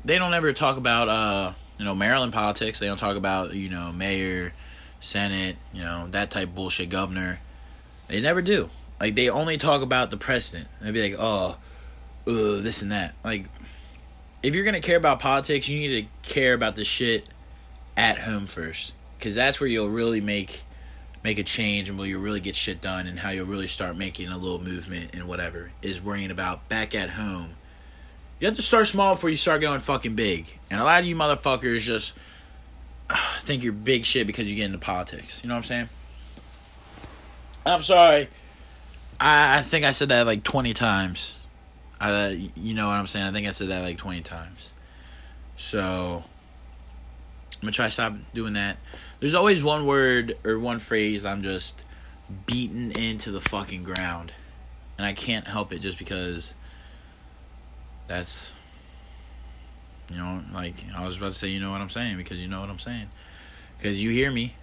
they 0.04 0.18
don't 0.18 0.32
ever 0.32 0.52
talk 0.52 0.76
about 0.76 1.08
uh, 1.08 1.52
you 1.78 1.84
know, 1.84 1.96
Maryland 1.96 2.32
politics? 2.32 2.78
They 2.78 2.86
don't 2.86 2.96
talk 2.96 3.16
about, 3.16 3.54
you 3.54 3.68
know, 3.68 3.92
mayor, 3.92 4.52
senate, 5.00 5.56
you 5.72 5.82
know, 5.82 6.06
that 6.12 6.30
type 6.30 6.54
bullshit 6.54 6.90
governor. 6.90 7.40
They 8.06 8.20
never 8.20 8.40
do. 8.40 8.70
Like 9.00 9.16
they 9.16 9.28
only 9.28 9.56
talk 9.56 9.82
about 9.82 10.10
the 10.10 10.16
president. 10.16 10.68
They'd 10.80 10.94
be 10.94 11.10
like, 11.10 11.18
oh, 11.18 11.56
uh, 12.26 12.60
this 12.62 12.82
and 12.82 12.92
that. 12.92 13.14
Like, 13.24 13.46
if 14.44 14.54
you're 14.54 14.64
gonna 14.64 14.80
care 14.80 14.98
about 14.98 15.20
politics, 15.20 15.68
you 15.68 15.78
need 15.78 16.02
to 16.02 16.30
care 16.30 16.52
about 16.52 16.76
the 16.76 16.84
shit 16.84 17.26
at 17.96 18.18
home 18.18 18.46
first, 18.46 18.92
because 19.18 19.34
that's 19.34 19.58
where 19.58 19.68
you'll 19.68 19.88
really 19.88 20.20
make 20.20 20.64
make 21.22 21.38
a 21.38 21.42
change 21.42 21.88
and 21.88 21.98
where 21.98 22.06
you'll 22.06 22.20
really 22.20 22.40
get 22.40 22.54
shit 22.54 22.82
done 22.82 23.06
and 23.06 23.18
how 23.18 23.30
you'll 23.30 23.46
really 23.46 23.66
start 23.66 23.96
making 23.96 24.28
a 24.28 24.36
little 24.36 24.62
movement 24.62 25.10
and 25.14 25.26
whatever 25.26 25.70
is 25.80 25.98
worrying 25.98 26.30
about 26.30 26.68
back 26.68 26.94
at 26.94 27.08
home. 27.08 27.54
You 28.38 28.46
have 28.46 28.56
to 28.56 28.62
start 28.62 28.86
small 28.88 29.14
before 29.14 29.30
you 29.30 29.38
start 29.38 29.62
going 29.62 29.80
fucking 29.80 30.14
big. 30.14 30.46
And 30.70 30.78
a 30.78 30.84
lot 30.84 31.00
of 31.00 31.06
you 31.06 31.16
motherfuckers 31.16 31.78
just 31.78 32.12
uh, 33.08 33.16
think 33.38 33.62
you're 33.62 33.72
big 33.72 34.04
shit 34.04 34.26
because 34.26 34.44
you 34.44 34.54
get 34.54 34.66
into 34.66 34.76
politics. 34.76 35.42
You 35.42 35.48
know 35.48 35.54
what 35.54 35.60
I'm 35.60 35.64
saying? 35.64 35.88
I'm 37.64 37.82
sorry. 37.82 38.28
I, 39.18 39.58
I 39.58 39.62
think 39.62 39.86
I 39.86 39.92
said 39.92 40.10
that 40.10 40.26
like 40.26 40.44
20 40.44 40.74
times. 40.74 41.38
I, 42.12 42.50
you 42.54 42.74
know 42.74 42.88
what 42.88 42.94
I'm 42.94 43.06
saying? 43.06 43.26
I 43.26 43.32
think 43.32 43.46
I 43.46 43.52
said 43.52 43.68
that 43.68 43.82
like 43.82 43.98
20 43.98 44.20
times. 44.22 44.72
So, 45.56 46.24
I'm 47.64 47.68
to 47.68 47.72
try 47.72 47.86
to 47.86 47.90
stop 47.90 48.14
doing 48.34 48.52
that. 48.54 48.76
there's 49.20 49.34
always 49.34 49.62
one 49.62 49.86
word 49.86 50.36
or 50.44 50.58
one 50.58 50.78
phrase 50.78 51.24
I'm 51.24 51.42
just 51.42 51.82
beaten 52.44 52.92
into 52.92 53.30
the 53.30 53.40
fucking 53.40 53.84
ground. 53.84 54.32
And 54.98 55.06
I 55.06 55.12
can't 55.14 55.46
help 55.46 55.72
it 55.72 55.78
just 55.80 55.98
because 55.98 56.52
that's 58.06 58.52
you 60.10 60.18
know, 60.18 60.42
like 60.52 60.74
I 60.94 61.06
was 61.06 61.16
about 61.16 61.28
to 61.28 61.38
say 61.38 61.48
you 61.48 61.58
know 61.58 61.70
what 61.70 61.80
I'm 61.80 61.88
saying 61.88 62.18
because 62.18 62.38
you 62.38 62.48
know 62.48 62.60
what 62.60 62.68
I'm 62.68 62.78
saying. 62.78 63.08
Cuz 63.80 64.02
you 64.02 64.10
hear 64.10 64.30
me. 64.30 64.54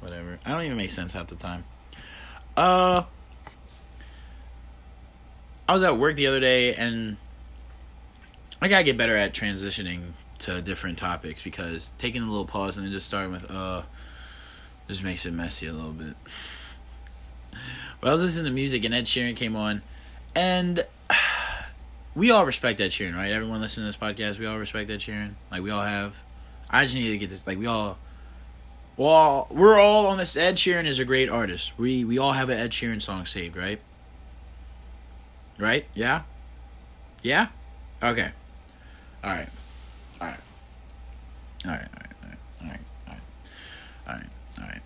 Whatever. 0.00 0.38
I 0.46 0.52
don't 0.52 0.62
even 0.62 0.78
make 0.78 0.90
sense 0.90 1.12
half 1.12 1.26
the 1.26 1.36
time. 1.36 1.64
Uh 2.60 3.04
I 5.66 5.72
was 5.72 5.82
at 5.82 5.96
work 5.96 6.14
the 6.16 6.26
other 6.26 6.40
day 6.40 6.74
and 6.74 7.16
I 8.60 8.68
gotta 8.68 8.84
get 8.84 8.98
better 8.98 9.16
at 9.16 9.32
transitioning 9.32 10.10
to 10.40 10.60
different 10.60 10.98
topics 10.98 11.40
because 11.40 11.90
taking 11.96 12.20
a 12.20 12.26
little 12.26 12.44
pause 12.44 12.76
and 12.76 12.84
then 12.84 12.92
just 12.92 13.06
starting 13.06 13.32
with 13.32 13.50
uh 13.50 13.80
just 14.88 15.02
makes 15.02 15.24
it 15.24 15.32
messy 15.32 15.68
a 15.68 15.72
little 15.72 15.92
bit. 15.92 16.14
But 17.98 18.10
I 18.10 18.12
was 18.12 18.20
listening 18.20 18.44
to 18.44 18.52
music 18.52 18.84
and 18.84 18.92
Ed 18.92 19.06
Sheeran 19.06 19.36
came 19.36 19.56
on 19.56 19.80
and 20.34 20.84
we 22.14 22.30
all 22.30 22.44
respect 22.44 22.78
Ed 22.78 22.90
Sheeran, 22.90 23.14
right? 23.14 23.32
Everyone 23.32 23.62
listening 23.62 23.90
to 23.90 23.96
this 23.96 23.96
podcast, 23.96 24.38
we 24.38 24.44
all 24.44 24.58
respect 24.58 24.90
Ed 24.90 25.00
Sheeran. 25.00 25.32
Like 25.50 25.62
we 25.62 25.70
all 25.70 25.80
have. 25.80 26.14
I 26.68 26.82
just 26.82 26.94
need 26.94 27.10
to 27.10 27.16
get 27.16 27.30
this 27.30 27.46
like 27.46 27.56
we 27.56 27.66
all 27.66 27.96
well, 29.00 29.46
we're 29.50 29.80
all 29.80 30.08
on 30.08 30.18
this. 30.18 30.36
Ed 30.36 30.56
Sheeran 30.56 30.84
is 30.84 30.98
a 30.98 31.06
great 31.06 31.30
artist. 31.30 31.72
We 31.78 32.04
we 32.04 32.18
all 32.18 32.32
have 32.32 32.50
an 32.50 32.58
Ed 32.58 32.70
Sheeran 32.70 33.00
song 33.00 33.24
saved, 33.24 33.56
right? 33.56 33.80
Right? 35.56 35.86
Yeah? 35.94 36.24
Yeah? 37.22 37.46
Okay. 38.02 38.30
Alright. 39.24 39.48
Alright. 40.20 40.40
Alright, 41.64 41.88
alright, 41.88 42.38
alright, 42.62 42.80
alright, 43.06 43.20
alright, 44.06 44.30
alright. 44.60 44.82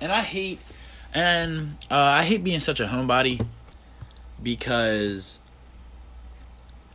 And 0.00 0.12
I 0.12 0.20
hate 0.20 0.60
and 1.12 1.76
uh, 1.90 1.96
I 1.96 2.22
hate 2.22 2.44
being 2.44 2.60
such 2.60 2.78
a 2.78 2.84
homebody 2.84 3.44
because 4.40 5.40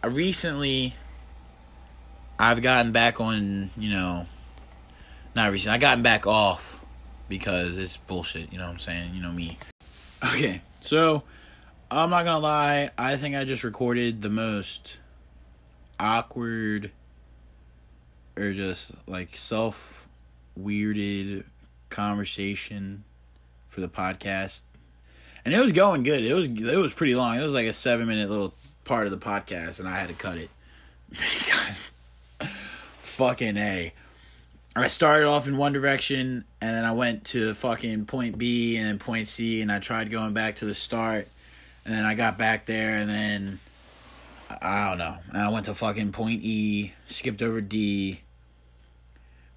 I 0.01 0.07
recently 0.07 0.95
I've 2.39 2.61
gotten 2.61 2.93
back 2.93 3.19
on, 3.19 3.71
you 3.77 3.89
know, 3.89 4.25
not 5.39 5.51
recently. 5.51 5.75
I 5.75 5.77
gotten 5.79 6.03
back 6.03 6.27
off 6.27 6.79
because 7.29 7.77
it's 7.77 7.98
bullshit, 7.98 8.51
you 8.51 8.58
know 8.58 8.65
what 8.65 8.74
I'm 8.74 8.79
saying? 8.79 9.13
You 9.13 9.22
know 9.22 9.31
me. 9.31 9.58
Okay. 10.24 10.62
So, 10.81 11.24
I'm 11.89 12.10
not 12.10 12.25
gonna 12.25 12.39
lie. 12.39 12.89
I 12.98 13.15
think 13.15 13.36
I 13.36 13.46
just 13.46 13.63
recorded 13.63 14.22
the 14.22 14.29
most 14.29 14.98
awkward 16.00 16.91
or 18.38 18.53
just 18.53 18.91
like 19.08 19.36
self 19.36 20.08
weirded 20.60 21.46
conversation 21.89 23.03
for 23.67 23.81
the 23.81 23.89
podcast. 23.89 24.62
And 25.46 25.53
it 25.53 25.60
was 25.60 25.72
going 25.72 26.03
good. 26.03 26.24
It 26.24 26.34
was 26.34 26.48
it 26.48 26.77
was 26.77 26.93
pretty 26.93 27.15
long. 27.15 27.39
It 27.39 27.43
was 27.43 27.53
like 27.53 27.67
a 27.67 27.74
7 27.74 28.05
minute 28.05 28.29
little 28.29 28.53
part 28.84 29.08
of 29.08 29.12
the 29.12 29.17
podcast 29.17 29.79
and 29.79 29.88
I 29.88 29.98
had 29.98 30.10
to 30.10 30.15
cut 30.15 30.38
it 30.38 30.50
because 31.10 31.93
fucking 33.01 33.58
A. 33.58 33.93
I 34.79 34.88
started 34.88 35.27
off 35.27 35.48
in 35.48 35.57
one 35.57 35.74
direction 35.74 36.45
and 36.62 36.75
then 36.75 36.86
I 36.86 36.91
went 36.91 37.25
to 37.25 37.53
fucking 37.53 38.05
point 38.05 38.38
B 38.38 38.77
and 38.77 38.88
then 38.88 39.00
point 39.00 39.27
C 39.27 39.62
and 39.62 39.71
I 39.71 39.79
tried 39.79 40.12
going 40.12 40.33
back 40.33 40.57
to 40.57 40.65
the 40.65 40.75
start 40.75 41.27
and 41.89 41.98
then 41.98 42.05
I 42.05 42.13
got 42.13 42.38
back 42.38 42.67
there, 42.67 42.93
and 42.93 43.09
then 43.09 43.59
I 44.62 44.89
don't 44.89 45.00
know. 45.00 45.17
And 45.29 45.38
I 45.38 45.50
went 45.50 45.65
to 45.65 45.74
fucking 45.74 46.12
point 46.12 46.41
E, 46.43 46.93
skipped 47.07 47.41
over 47.41 47.62
D, 47.62 48.21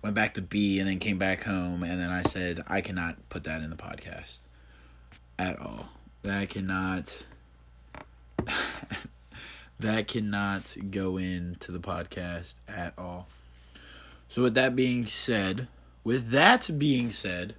went 0.01 0.15
back 0.15 0.33
to 0.35 0.41
B, 0.41 0.79
and 0.79 0.89
then 0.89 0.99
came 0.99 1.19
back 1.19 1.43
home. 1.43 1.83
And 1.83 2.01
then 2.01 2.11
I 2.11 2.23
said, 2.23 2.65
I 2.67 2.81
cannot 2.81 3.29
put 3.29 3.45
that 3.45 3.61
in 3.61 3.69
the 3.69 3.77
podcast 3.77 4.39
at 5.39 5.61
all. 5.61 5.91
That 6.23 6.49
cannot. 6.49 7.25
that 9.81 10.09
cannot 10.09 10.75
go 10.91 11.19
into 11.19 11.71
the 11.71 11.81
podcast 11.81 12.55
at 12.67 12.95
all. 12.97 13.29
So, 14.33 14.41
with 14.41 14.55
that 14.55 14.75
being 14.75 15.05
said, 15.05 15.69
with 16.05 16.31
that 16.31 16.71
being 16.79 17.11
said, 17.11 17.55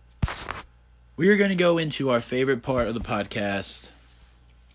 we 1.15 1.29
are 1.29 1.37
going 1.37 1.51
to 1.51 1.55
go 1.55 1.77
into 1.77 2.09
our 2.09 2.19
favorite 2.19 2.63
part 2.63 2.87
of 2.87 2.95
the 2.95 2.99
podcast 2.99 3.89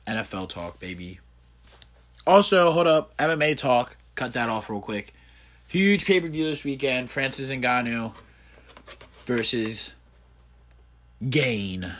NFL 0.06 0.48
talk, 0.48 0.78
baby. 0.78 1.18
Also, 2.24 2.70
hold 2.70 2.86
up, 2.86 3.16
MMA 3.16 3.56
talk. 3.56 3.96
Cut 4.14 4.32
that 4.34 4.48
off 4.48 4.70
real 4.70 4.80
quick. 4.80 5.12
Huge 5.66 6.04
pay 6.04 6.20
per 6.20 6.28
view 6.28 6.44
this 6.44 6.62
weekend. 6.62 7.10
Francis 7.10 7.50
Ngannou 7.50 8.12
versus 9.26 9.96
Gane. 11.28 11.94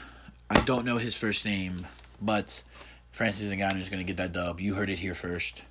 I 0.49 0.61
don't 0.61 0.85
know 0.85 0.99
his 0.99 1.17
first 1.17 1.45
name, 1.45 1.89
but 2.23 2.63
Francis 3.11 3.53
Ngannou 3.53 3.81
is 3.81 3.89
going 3.89 3.99
to 3.99 4.05
get 4.05 4.19
that 4.19 4.33
dub. 4.33 4.61
You 4.61 4.75
heard 4.75 4.91
it 4.91 5.01
here 5.01 5.17
first. 5.17 5.65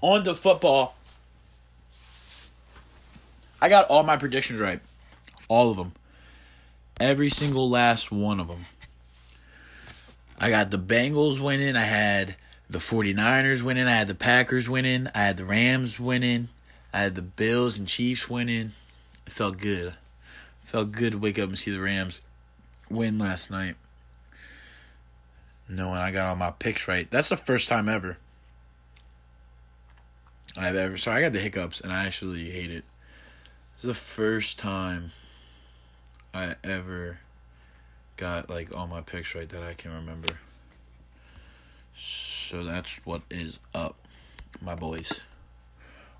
On 0.00 0.22
to 0.24 0.34
football. 0.34 0.94
I 3.60 3.68
got 3.68 3.88
all 3.88 4.02
my 4.02 4.16
predictions 4.16 4.60
right. 4.60 4.80
All 5.48 5.70
of 5.70 5.76
them. 5.76 5.92
Every 7.00 7.30
single 7.30 7.68
last 7.68 8.12
one 8.12 8.40
of 8.40 8.48
them. 8.48 8.64
I 10.38 10.50
got 10.50 10.70
the 10.70 10.78
Bengals 10.78 11.40
winning. 11.40 11.76
I 11.76 11.82
had 11.82 12.36
the 12.68 12.78
49ers 12.78 13.62
winning. 13.62 13.86
I 13.86 13.92
had 13.92 14.08
the 14.08 14.14
Packers 14.14 14.68
winning. 14.68 15.08
I 15.14 15.18
had 15.18 15.36
the 15.36 15.44
Rams 15.44 15.98
winning. 15.98 16.48
I 16.92 17.00
had 17.00 17.14
the 17.14 17.22
Bills 17.22 17.78
and 17.78 17.88
Chiefs 17.88 18.28
winning. 18.28 18.72
It 19.26 19.32
felt 19.32 19.58
good. 19.58 19.88
It 19.88 19.94
felt 20.64 20.92
good 20.92 21.12
to 21.12 21.18
wake 21.18 21.38
up 21.38 21.48
and 21.48 21.58
see 21.58 21.70
the 21.70 21.80
Rams 21.80 22.20
win 22.90 23.18
last 23.18 23.50
night. 23.50 23.76
Knowing 25.68 25.98
I 25.98 26.10
got 26.10 26.26
all 26.26 26.36
my 26.36 26.50
picks 26.50 26.86
right. 26.86 27.10
That's 27.10 27.30
the 27.30 27.36
first 27.36 27.68
time 27.68 27.88
ever. 27.88 28.18
I've 30.58 30.76
ever 30.76 30.96
so 30.96 31.12
I 31.12 31.20
got 31.20 31.32
the 31.32 31.38
hiccups 31.38 31.80
and 31.80 31.92
I 31.92 32.06
actually 32.06 32.50
hate 32.50 32.70
it. 32.70 32.84
It's 33.74 33.84
the 33.84 33.94
first 33.94 34.58
time 34.58 35.12
I 36.32 36.56
ever 36.64 37.18
got 38.16 38.48
like 38.48 38.74
all 38.74 38.86
my 38.86 39.02
picks 39.02 39.34
right 39.34 39.48
that 39.48 39.62
I 39.62 39.74
can 39.74 39.92
remember. 39.92 40.38
So 41.94 42.64
that's 42.64 43.04
what 43.04 43.22
is 43.30 43.58
up, 43.74 43.96
my 44.60 44.74
boys. 44.74 45.20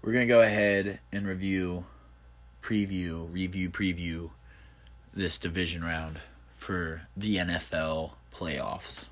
We're 0.02 0.12
gonna 0.12 0.26
go 0.26 0.42
ahead 0.42 1.00
and 1.12 1.26
review, 1.26 1.86
preview, 2.62 3.32
review, 3.32 3.70
preview 3.70 4.30
this 5.14 5.38
division 5.38 5.82
round 5.82 6.20
for 6.54 7.02
the 7.16 7.36
NFL 7.36 8.12
playoffs. 8.34 9.06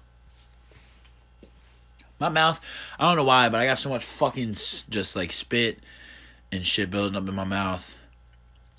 My 2.19 2.29
mouth, 2.29 2.61
I 2.99 3.09
don't 3.09 3.17
know 3.17 3.25
why, 3.25 3.49
but 3.49 3.61
I 3.61 3.67
got 3.67 3.79
so 3.79 3.89
much 3.89 4.05
fucking 4.05 4.53
just 4.53 5.17
like 5.17 5.33
spit 5.33 5.81
and 6.53 6.65
shit 6.65 6.91
building 6.91 7.17
up 7.17 7.29
in 7.29 7.35
my 7.35 7.45
mouth. 7.45 7.99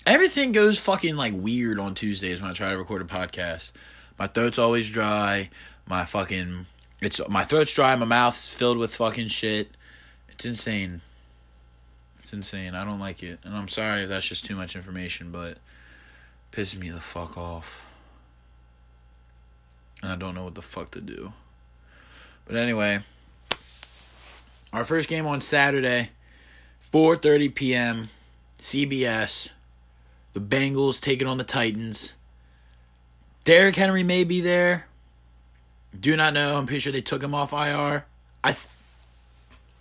Everything 0.06 0.52
goes 0.52 0.78
fucking 0.78 1.16
like 1.16 1.34
weird 1.34 1.78
on 1.78 1.94
Tuesdays 1.94 2.40
when 2.40 2.50
I 2.50 2.54
try 2.54 2.70
to 2.70 2.78
record 2.78 3.02
a 3.02 3.04
podcast. 3.04 3.72
My 4.18 4.26
throat's 4.26 4.58
always 4.58 4.88
dry. 4.88 5.50
My 5.86 6.04
fucking 6.04 6.66
it's 7.00 7.20
my 7.28 7.44
throat's 7.44 7.74
dry. 7.74 7.94
My 7.96 8.06
mouth's 8.06 8.48
filled 8.48 8.78
with 8.78 8.94
fucking 8.94 9.28
shit. 9.28 9.70
It's 10.28 10.44
insane. 10.44 11.02
It's 12.18 12.32
insane. 12.32 12.74
I 12.74 12.84
don't 12.84 13.00
like 13.00 13.22
it, 13.22 13.38
and 13.44 13.54
I'm 13.54 13.68
sorry 13.68 14.02
if 14.02 14.08
that's 14.08 14.26
just 14.26 14.44
too 14.44 14.56
much 14.56 14.74
information, 14.76 15.30
but 15.30 15.52
it 15.52 15.58
pisses 16.52 16.78
me 16.78 16.90
the 16.90 17.00
fuck 17.00 17.36
off. 17.36 17.86
And 20.02 20.10
I 20.10 20.16
don't 20.16 20.34
know 20.34 20.44
what 20.44 20.54
the 20.54 20.62
fuck 20.62 20.90
to 20.92 21.00
do. 21.00 21.32
But 22.46 22.56
anyway, 22.56 23.00
our 24.72 24.84
first 24.84 25.08
game 25.08 25.26
on 25.26 25.40
Saturday, 25.40 26.10
4:30 26.92 27.54
p.m. 27.54 28.08
CBS. 28.58 29.50
The 30.32 30.40
Bengals 30.40 31.00
taking 31.00 31.28
on 31.28 31.38
the 31.38 31.44
Titans. 31.44 32.14
Derrick 33.44 33.76
Henry 33.76 34.02
may 34.02 34.24
be 34.24 34.40
there. 34.40 34.86
Do 35.98 36.16
not 36.16 36.34
know. 36.34 36.58
I'm 36.58 36.66
pretty 36.66 36.80
sure 36.80 36.92
they 36.92 37.00
took 37.00 37.22
him 37.22 37.34
off 37.34 37.52
IR. 37.52 38.04
I 38.44 38.56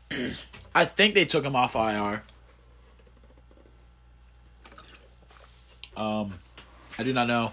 th- 0.09 0.37
I 0.75 0.85
think 0.85 1.13
they 1.13 1.25
took 1.25 1.43
him 1.43 1.55
off 1.55 1.75
IR. 1.75 2.23
Um 5.97 6.35
I 6.97 7.03
do 7.03 7.11
not 7.11 7.27
know. 7.27 7.51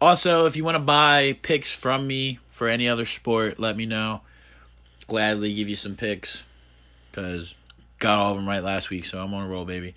Also, 0.00 0.44
if 0.44 0.56
you 0.56 0.64
want 0.64 0.74
to 0.74 0.82
buy 0.82 1.38
picks 1.40 1.74
from 1.74 2.06
me 2.06 2.38
for 2.48 2.68
any 2.68 2.86
other 2.86 3.06
sport, 3.06 3.58
let 3.58 3.76
me 3.76 3.86
know. 3.86 4.20
Gladly 5.06 5.54
give 5.54 5.70
you 5.70 5.76
some 5.76 5.96
picks 5.96 6.44
cuz 7.16 7.56
got 7.98 8.18
all 8.18 8.30
of 8.30 8.36
them 8.36 8.46
right 8.46 8.62
last 8.62 8.90
week, 8.90 9.04
so 9.06 9.18
I'm 9.18 9.34
on 9.34 9.44
a 9.44 9.48
roll, 9.48 9.64
baby. 9.64 9.94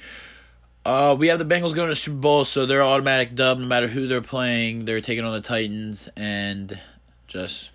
Uh, 0.85 1.15
we 1.19 1.27
have 1.27 1.37
the 1.37 1.45
Bengals 1.45 1.75
going 1.75 1.89
to 1.89 1.95
Super 1.95 2.17
Bowl, 2.17 2.45
so 2.45 2.65
they're 2.65 2.81
automatic 2.81 3.35
dub 3.35 3.59
no 3.59 3.67
matter 3.67 3.87
who 3.87 4.07
they're 4.07 4.21
playing. 4.21 4.85
They're 4.85 5.01
taking 5.01 5.25
on 5.25 5.33
the 5.33 5.41
Titans, 5.41 6.09
and 6.15 6.79
just 7.27 7.69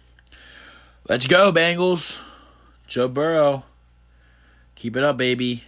let's 1.08 1.28
go, 1.28 1.52
Bengals. 1.52 2.20
Joe 2.88 3.08
Burrow, 3.08 3.64
Keep 4.74 4.96
it 4.96 5.04
up, 5.04 5.16
baby. 5.16 5.64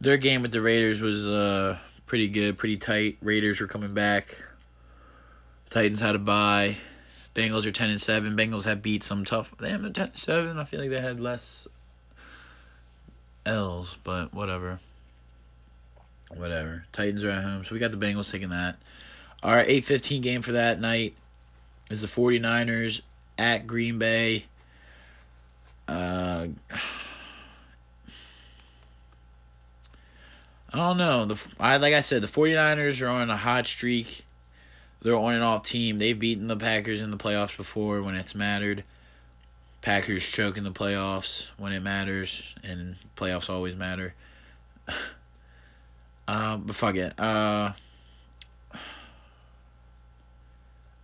Their 0.00 0.16
game 0.16 0.42
with 0.42 0.52
the 0.52 0.60
Raiders 0.60 1.00
was 1.00 1.26
uh 1.26 1.78
pretty 2.06 2.28
good, 2.28 2.58
pretty 2.58 2.76
tight. 2.76 3.16
Raiders 3.22 3.60
were 3.60 3.66
coming 3.66 3.94
back. 3.94 4.36
Titans 5.70 6.00
had 6.00 6.14
a 6.14 6.18
bye. 6.18 6.76
Bengals 7.34 7.64
are 7.66 7.72
ten 7.72 7.90
and 7.90 8.00
seven. 8.00 8.36
Bengals 8.36 8.64
have 8.64 8.82
beat 8.82 9.02
some 9.02 9.24
tough. 9.24 9.56
They 9.58 9.70
have 9.70 9.80
ten 9.92 10.08
and 10.08 10.18
seven. 10.18 10.58
I 10.58 10.64
feel 10.64 10.80
like 10.80 10.90
they 10.90 11.00
had 11.00 11.20
less 11.20 11.66
L's, 13.46 13.96
but 14.04 14.34
whatever. 14.34 14.80
Whatever. 16.34 16.84
Titans 16.92 17.24
are 17.24 17.30
at 17.30 17.42
home, 17.42 17.64
so 17.64 17.74
we 17.74 17.78
got 17.78 17.90
the 17.90 17.96
Bengals 17.96 18.30
taking 18.30 18.50
that. 18.50 18.76
Our 19.42 19.60
eight 19.60 19.84
fifteen 19.84 20.22
game 20.22 20.42
for 20.42 20.52
that 20.52 20.80
night 20.80 21.14
is 21.90 22.02
the 22.02 22.08
49ers 22.08 23.02
at 23.38 23.66
Green 23.66 23.98
Bay. 23.98 24.46
Uh, 25.88 26.46
I 30.72 30.76
don't 30.76 30.96
know. 30.96 31.24
The 31.26 31.48
I 31.60 31.76
like 31.76 31.92
I 31.94 32.00
said, 32.00 32.22
the 32.22 32.28
49ers 32.28 33.04
are 33.06 33.10
on 33.10 33.28
a 33.28 33.36
hot 33.36 33.66
streak 33.66 34.24
they're 35.02 35.16
on 35.16 35.34
and 35.34 35.42
off 35.42 35.64
team. 35.64 35.98
They've 35.98 36.18
beaten 36.18 36.46
the 36.46 36.56
Packers 36.56 37.00
in 37.00 37.10
the 37.10 37.16
playoffs 37.16 37.56
before 37.56 38.02
when 38.02 38.14
it's 38.14 38.34
mattered. 38.34 38.84
Packers 39.80 40.24
choke 40.24 40.56
in 40.56 40.64
the 40.64 40.70
playoffs 40.70 41.50
when 41.56 41.72
it 41.72 41.82
matters, 41.82 42.54
and 42.62 42.94
playoffs 43.16 43.50
always 43.50 43.74
matter. 43.74 44.14
uh, 46.28 46.56
but 46.56 46.76
fuck 46.76 46.94
it. 46.94 47.18
Uh, 47.18 47.72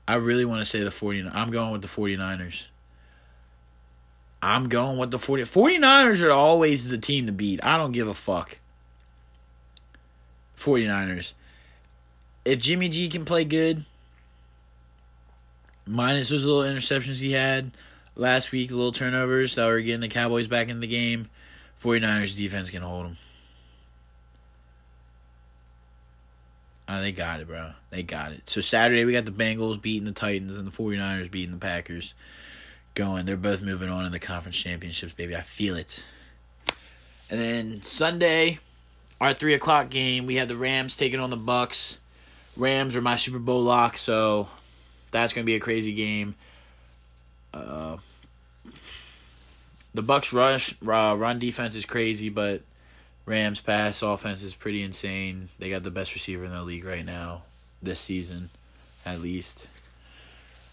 I 0.06 0.14
really 0.14 0.44
want 0.44 0.60
to 0.60 0.64
say 0.64 0.82
the 0.84 0.92
49 0.92 1.32
I'm 1.34 1.50
going 1.50 1.72
with 1.72 1.82
the 1.82 1.88
49ers. 1.88 2.68
I'm 4.40 4.68
going 4.68 4.96
with 4.96 5.10
the 5.10 5.18
40 5.18 5.42
49ers 5.42 6.24
are 6.24 6.30
always 6.30 6.88
the 6.88 6.98
team 6.98 7.26
to 7.26 7.32
beat. 7.32 7.64
I 7.64 7.76
don't 7.76 7.90
give 7.90 8.06
a 8.06 8.14
fuck. 8.14 8.60
49ers 10.56 11.34
if 12.48 12.60
Jimmy 12.60 12.88
G 12.88 13.08
can 13.08 13.24
play 13.24 13.44
good, 13.44 13.84
minus 15.86 16.30
those 16.30 16.44
little 16.44 16.62
interceptions 16.62 17.22
he 17.22 17.32
had 17.32 17.72
last 18.16 18.52
week, 18.52 18.70
little 18.70 18.92
turnovers 18.92 19.54
that 19.54 19.66
were 19.66 19.80
getting 19.80 20.00
the 20.00 20.08
Cowboys 20.08 20.48
back 20.48 20.68
in 20.68 20.80
the 20.80 20.86
game, 20.86 21.28
49ers 21.82 22.36
defense 22.36 22.70
can 22.70 22.82
hold 22.82 23.04
them. 23.04 23.16
Oh, 26.90 26.94
ah, 26.94 27.00
they 27.02 27.12
got 27.12 27.40
it, 27.40 27.46
bro. 27.46 27.72
They 27.90 28.02
got 28.02 28.32
it. 28.32 28.48
So 28.48 28.62
Saturday 28.62 29.04
we 29.04 29.12
got 29.12 29.26
the 29.26 29.30
Bengals 29.30 29.80
beating 29.80 30.06
the 30.06 30.12
Titans 30.12 30.56
and 30.56 30.66
the 30.66 30.70
49ers 30.70 31.30
beating 31.30 31.52
the 31.52 31.58
Packers. 31.58 32.14
Going. 32.94 33.26
They're 33.26 33.36
both 33.36 33.62
moving 33.62 33.90
on 33.90 34.06
in 34.06 34.12
the 34.12 34.18
conference 34.18 34.56
championships, 34.56 35.12
baby. 35.12 35.36
I 35.36 35.42
feel 35.42 35.76
it. 35.76 36.02
And 37.30 37.38
then 37.38 37.82
Sunday, 37.82 38.58
our 39.20 39.34
three 39.34 39.52
o'clock 39.52 39.90
game, 39.90 40.24
we 40.24 40.36
have 40.36 40.48
the 40.48 40.56
Rams 40.56 40.96
taking 40.96 41.20
on 41.20 41.28
the 41.28 41.36
Bucs. 41.36 41.98
Rams 42.58 42.96
are 42.96 43.00
my 43.00 43.16
Super 43.16 43.38
Bowl 43.38 43.62
lock, 43.62 43.96
so 43.96 44.48
that's 45.12 45.32
going 45.32 45.44
to 45.44 45.46
be 45.46 45.54
a 45.54 45.60
crazy 45.60 45.94
game. 45.94 46.34
Uh, 47.54 47.96
the 49.94 50.02
Bucs 50.02 50.32
rush 50.32 50.74
uh, 50.82 51.16
run 51.16 51.38
defense 51.38 51.76
is 51.76 51.86
crazy, 51.86 52.28
but 52.28 52.62
Rams 53.26 53.60
pass 53.60 54.02
offense 54.02 54.42
is 54.42 54.54
pretty 54.54 54.82
insane. 54.82 55.48
They 55.58 55.70
got 55.70 55.84
the 55.84 55.90
best 55.90 56.14
receiver 56.14 56.44
in 56.44 56.50
the 56.50 56.62
league 56.62 56.84
right 56.84 57.04
now 57.04 57.42
this 57.80 58.00
season, 58.00 58.50
at 59.06 59.20
least. 59.20 59.68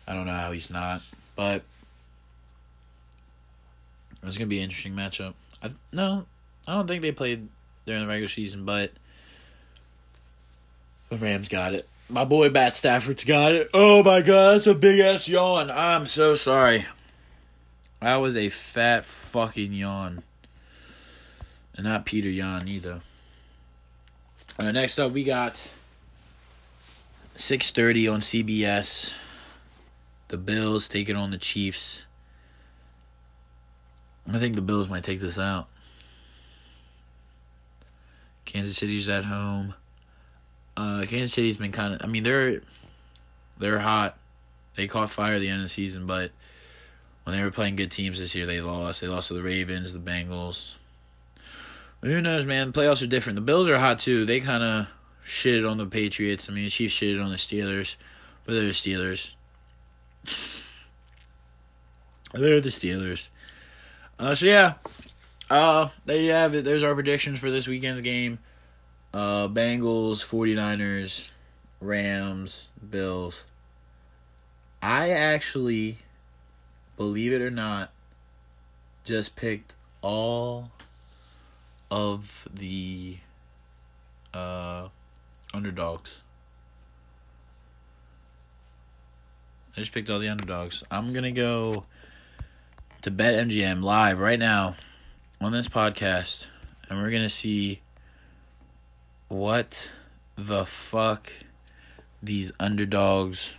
I 0.08 0.14
don't 0.14 0.26
know 0.26 0.34
how 0.34 0.52
he's 0.52 0.72
not, 0.72 1.02
but 1.36 1.64
it's 4.24 4.38
gonna 4.38 4.48
be 4.48 4.58
an 4.58 4.64
interesting 4.64 4.94
matchup. 4.94 5.34
I, 5.62 5.72
no, 5.94 6.26
I 6.68 6.76
don't 6.76 6.88
think 6.88 7.02
they 7.02 7.12
played 7.12 7.48
during 7.86 8.02
the 8.02 8.08
regular 8.08 8.28
season, 8.28 8.66
but 8.66 8.92
the 11.20 11.26
Rams 11.26 11.50
got 11.50 11.74
it. 11.74 11.88
My 12.10 12.26
boy 12.26 12.50
Matt 12.50 12.76
Stafford's 12.76 13.24
got 13.24 13.54
it. 13.54 13.70
Oh 13.74 14.04
my 14.04 14.22
god, 14.22 14.54
that's 14.54 14.68
a 14.68 14.76
big 14.76 15.00
ass 15.00 15.28
yawn. 15.28 15.72
I'm 15.72 16.06
so 16.08 16.36
sorry. 16.36 16.86
That 18.02 18.18
was 18.18 18.36
a 18.36 18.50
fat 18.50 19.06
fucking 19.06 19.74
yawn. 19.74 20.24
And 21.76 21.86
not 21.86 22.06
Peter 22.06 22.30
Yawn 22.30 22.68
either. 22.68 23.02
Alright, 24.58 24.74
next 24.74 25.00
up 25.00 25.12
we 25.12 25.24
got 25.24 25.74
6.30 27.36 28.14
on 28.14 28.20
CBS. 28.22 29.18
The 30.30 30.38
Bills 30.38 30.88
taking 30.88 31.16
on 31.16 31.32
the 31.32 31.38
Chiefs. 31.38 32.06
I 34.32 34.40
think 34.40 34.56
the 34.56 34.62
Bills 34.62 34.90
might 34.90 35.04
take 35.04 35.20
this 35.20 35.38
out. 35.38 35.68
Kansas 38.46 38.78
City's 38.78 39.10
at 39.10 39.26
home. 39.26 39.74
Uh, 40.78 41.06
Kansas 41.08 41.34
City's 41.34 41.58
been 41.58 41.72
kind 41.72 41.94
of. 41.94 42.02
I 42.04 42.08
mean, 42.08 42.24
they're 42.24 42.62
they're 43.58 43.80
hot. 43.80 44.18
They 44.76 44.88
caught 44.88 45.10
fire 45.10 45.36
at 45.36 45.40
the 45.40 45.48
end 45.48 45.58
of 45.58 45.64
the 45.64 45.70
season, 45.70 46.06
but 46.06 46.32
when 47.24 47.36
they 47.36 47.44
were 47.44 47.52
playing 47.52 47.76
good 47.76 47.92
teams 47.92 48.20
this 48.20 48.36
year, 48.36 48.46
they 48.46 48.62
lost. 48.62 49.02
They 49.02 49.08
lost 49.08 49.30
to 49.30 49.34
the 49.34 49.42
Ravens, 49.42 49.94
the 49.94 50.00
Bengals. 50.00 50.78
Who 52.02 52.22
knows, 52.22 52.46
man? 52.46 52.72
The 52.72 52.82
playoffs 52.82 53.02
are 53.02 53.08
different. 53.08 53.36
The 53.38 53.42
Bills 53.42 53.70
are 53.70 53.80
hot 53.80 54.00
too. 54.00 54.26
They 54.26 54.40
kind 54.40 54.64
of 54.64 54.88
shitted 55.26 55.70
on 55.70 55.78
the 55.78 55.88
Patriots. 55.88 56.50
I 56.50 56.54
mean, 56.54 56.66
the 56.66 56.70
Chiefs 56.70 57.00
shitted 57.00 57.24
on 57.24 57.32
the 57.32 57.38
Steelers, 57.38 57.96
but 58.46 58.54
they're 58.54 58.64
the 58.64 58.70
Steelers. 58.72 59.34
they're 62.34 62.62
the 62.62 62.70
Steelers. 62.70 63.30
Uh, 64.20 64.36
so 64.36 64.46
yeah, 64.46 64.74
uh, 65.50 65.90
there 66.06 66.22
you 66.22 66.32
have 66.32 66.54
it. 66.54 66.64
There's 66.64 66.84
our 66.84 66.94
predictions 66.94 67.40
for 67.40 67.50
this 67.50 67.68
weekend's 67.68 68.02
game. 68.02 68.40
Uh, 69.16 69.48
Bengals, 69.48 70.26
49ers, 70.26 71.30
Rams, 71.80 72.68
Bills. 72.90 73.46
I 74.82 75.12
actually, 75.12 76.00
believe 76.98 77.32
it 77.32 77.42
or 77.42 77.50
not, 77.50 77.92
just 79.06 79.38
picked 79.38 79.74
all 80.02 80.70
of 81.90 82.46
the 82.54 83.20
uh, 84.34 84.90
underdogs. 85.54 86.22
I 89.78 89.80
just 89.80 89.94
picked 89.94 90.10
all 90.10 90.20
the 90.20 90.28
underdogs. 90.28 90.84
I'm 90.92 91.14
going 91.14 91.24
to 91.24 91.32
go 91.32 91.86
to 93.02 93.12
BetMGM 93.12 93.82
live 93.82 94.20
right 94.20 94.40
now 94.40 94.76
on 95.40 95.54
this 95.54 95.70
podcast, 95.70 96.48
and 96.90 97.00
we're 97.00 97.12
going 97.12 97.24
to 97.24 97.30
see 97.30 97.80
what 99.28 99.92
the 100.36 100.66
fuck 100.66 101.32
these 102.22 102.52
underdogs 102.60 103.56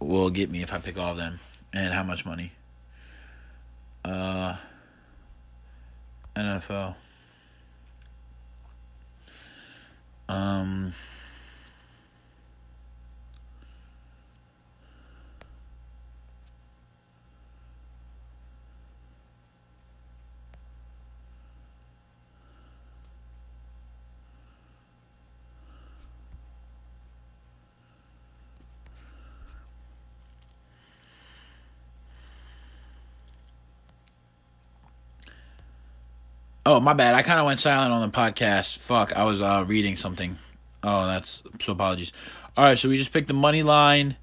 will 0.00 0.30
get 0.30 0.50
me 0.50 0.62
if 0.62 0.72
I 0.72 0.78
pick 0.78 0.98
all 0.98 1.12
of 1.12 1.16
them 1.16 1.40
and 1.72 1.92
how 1.92 2.02
much 2.02 2.24
money. 2.24 2.52
Uh 4.04 4.56
NFL. 6.36 6.94
Um 10.28 10.92
Oh, 36.70 36.80
my 36.80 36.92
bad. 36.92 37.14
I 37.14 37.22
kind 37.22 37.40
of 37.40 37.46
went 37.46 37.58
silent 37.58 37.94
on 37.94 38.02
the 38.02 38.14
podcast. 38.14 38.76
Fuck, 38.76 39.16
I 39.16 39.24
was 39.24 39.40
uh, 39.40 39.64
reading 39.66 39.96
something. 39.96 40.36
Oh, 40.82 41.06
that's 41.06 41.42
so 41.60 41.72
apologies. 41.72 42.12
All 42.58 42.64
right, 42.64 42.78
so 42.78 42.90
we 42.90 42.98
just 42.98 43.10
picked 43.10 43.28
the 43.28 43.32
money 43.32 43.62
line 43.62 44.16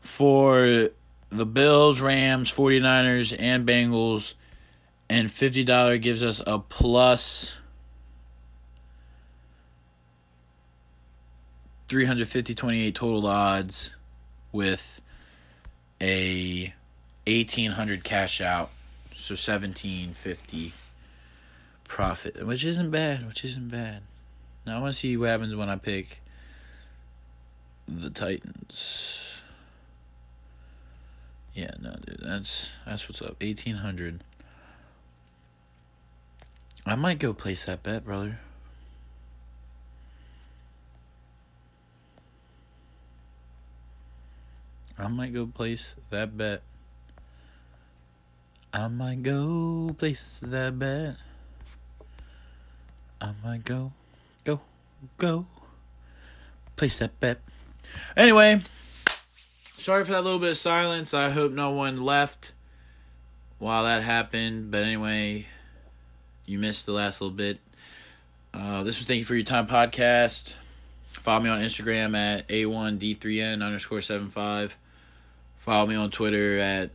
for 0.00 0.88
the 1.28 1.44
Bills, 1.44 2.00
Rams, 2.00 2.50
49ers, 2.50 3.36
and 3.38 3.68
Bengals. 3.68 4.32
And 5.10 5.28
$50 5.28 6.00
gives 6.00 6.22
us 6.22 6.40
a 6.46 6.58
plus 6.58 7.56
350 11.88 12.54
28 12.54 12.94
total 12.94 13.26
odds 13.26 13.94
with 14.50 15.02
a 16.00 16.72
1800 17.26 18.02
cash 18.02 18.40
out. 18.40 18.70
So 19.14 19.34
1750 19.34 20.72
profit, 21.92 22.46
which 22.46 22.64
isn't 22.64 22.90
bad, 22.90 23.26
which 23.26 23.44
isn't 23.44 23.68
bad. 23.68 24.00
Now 24.64 24.78
I 24.78 24.80
want 24.80 24.94
to 24.94 24.98
see 24.98 25.14
what 25.18 25.28
happens 25.28 25.54
when 25.54 25.68
I 25.68 25.76
pick 25.76 26.22
the 27.86 28.08
Titans. 28.08 29.42
Yeah, 31.52 31.72
no, 31.82 31.94
dude, 32.06 32.20
that's 32.22 32.70
that's 32.86 33.06
what's 33.06 33.20
up. 33.20 33.36
Eighteen 33.42 33.76
hundred. 33.76 34.24
I 36.86 36.96
might 36.96 37.18
go 37.18 37.34
place 37.34 37.66
that 37.66 37.82
bet, 37.82 38.06
brother. 38.06 38.40
I 44.98 45.08
might 45.08 45.34
go 45.34 45.44
place 45.44 45.94
that 46.08 46.38
bet. 46.38 46.62
I 48.72 48.88
might 48.88 49.22
go 49.22 49.94
place 49.98 50.40
that 50.42 50.78
bet. 50.78 51.16
I 53.22 53.32
might 53.44 53.64
go, 53.64 53.92
go, 54.42 54.60
go, 55.16 55.46
place 56.74 56.98
that 56.98 57.20
bet. 57.20 57.40
Anyway, 58.16 58.60
sorry 59.74 60.04
for 60.04 60.10
that 60.10 60.24
little 60.24 60.40
bit 60.40 60.50
of 60.50 60.58
silence. 60.58 61.14
I 61.14 61.30
hope 61.30 61.52
no 61.52 61.70
one 61.70 62.02
left 62.02 62.52
while 63.60 63.84
that 63.84 64.02
happened. 64.02 64.72
But 64.72 64.82
anyway, 64.82 65.46
you 66.46 66.58
missed 66.58 66.84
the 66.84 66.92
last 66.92 67.20
little 67.20 67.36
bit. 67.36 67.60
Uh, 68.52 68.82
this 68.82 68.98
was 68.98 69.06
Thank 69.06 69.18
You 69.20 69.24
For 69.24 69.36
Your 69.36 69.44
Time 69.44 69.68
podcast. 69.68 70.54
Follow 71.06 71.44
me 71.44 71.50
on 71.50 71.60
Instagram 71.60 72.16
at 72.16 72.48
A1D3N 72.48 73.64
underscore 73.64 74.00
75. 74.00 74.76
Follow 75.58 75.86
me 75.86 75.94
on 75.94 76.10
Twitter 76.10 76.58
at 76.58 76.90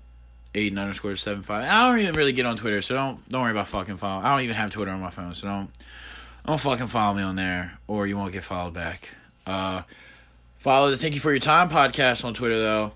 Aiden 0.53 0.77
underscore 0.77 1.15
75. 1.15 1.63
I 1.63 1.89
don't 1.89 1.99
even 1.99 2.15
really 2.15 2.33
get 2.33 2.45
on 2.45 2.57
Twitter, 2.57 2.81
so 2.81 2.95
don't 2.95 3.29
don't 3.29 3.43
worry 3.43 3.51
about 3.51 3.69
fucking 3.69 3.95
follow. 3.95 4.21
I 4.21 4.31
don't 4.31 4.41
even 4.41 4.57
have 4.57 4.71
Twitter 4.71 4.91
on 4.91 4.99
my 4.99 5.09
phone, 5.09 5.33
so 5.33 5.47
don't 5.47 5.69
don't 6.47 6.59
fucking 6.59 6.87
follow 6.87 7.13
me 7.13 7.23
on 7.23 7.35
there 7.35 7.77
or 7.87 8.07
you 8.07 8.17
won't 8.17 8.31
get 8.31 8.43
followed 8.43 8.73
back. 8.73 9.09
Uh, 9.45 9.81
follow 10.57 10.89
the 10.89 10.97
Thank 10.97 11.13
You 11.13 11.19
For 11.19 11.31
Your 11.31 11.39
Time 11.39 11.69
podcast 11.69 12.23
on 12.23 12.33
Twitter, 12.33 12.57
though, 12.57 12.93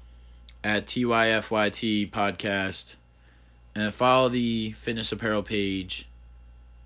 at 0.64 0.86
TYFYT 0.86 2.10
podcast. 2.10 2.96
And 3.76 3.94
follow 3.94 4.30
the 4.30 4.72
fitness 4.72 5.12
apparel 5.12 5.44
page 5.44 6.08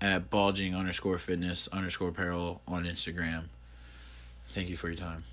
at 0.00 0.28
bulging 0.28 0.74
underscore 0.74 1.18
fitness 1.18 1.68
underscore 1.68 2.08
apparel 2.08 2.60
on 2.66 2.84
Instagram. 2.84 3.44
Thank 4.48 4.68
you 4.68 4.76
for 4.76 4.88
your 4.88 4.96
time. 4.96 5.24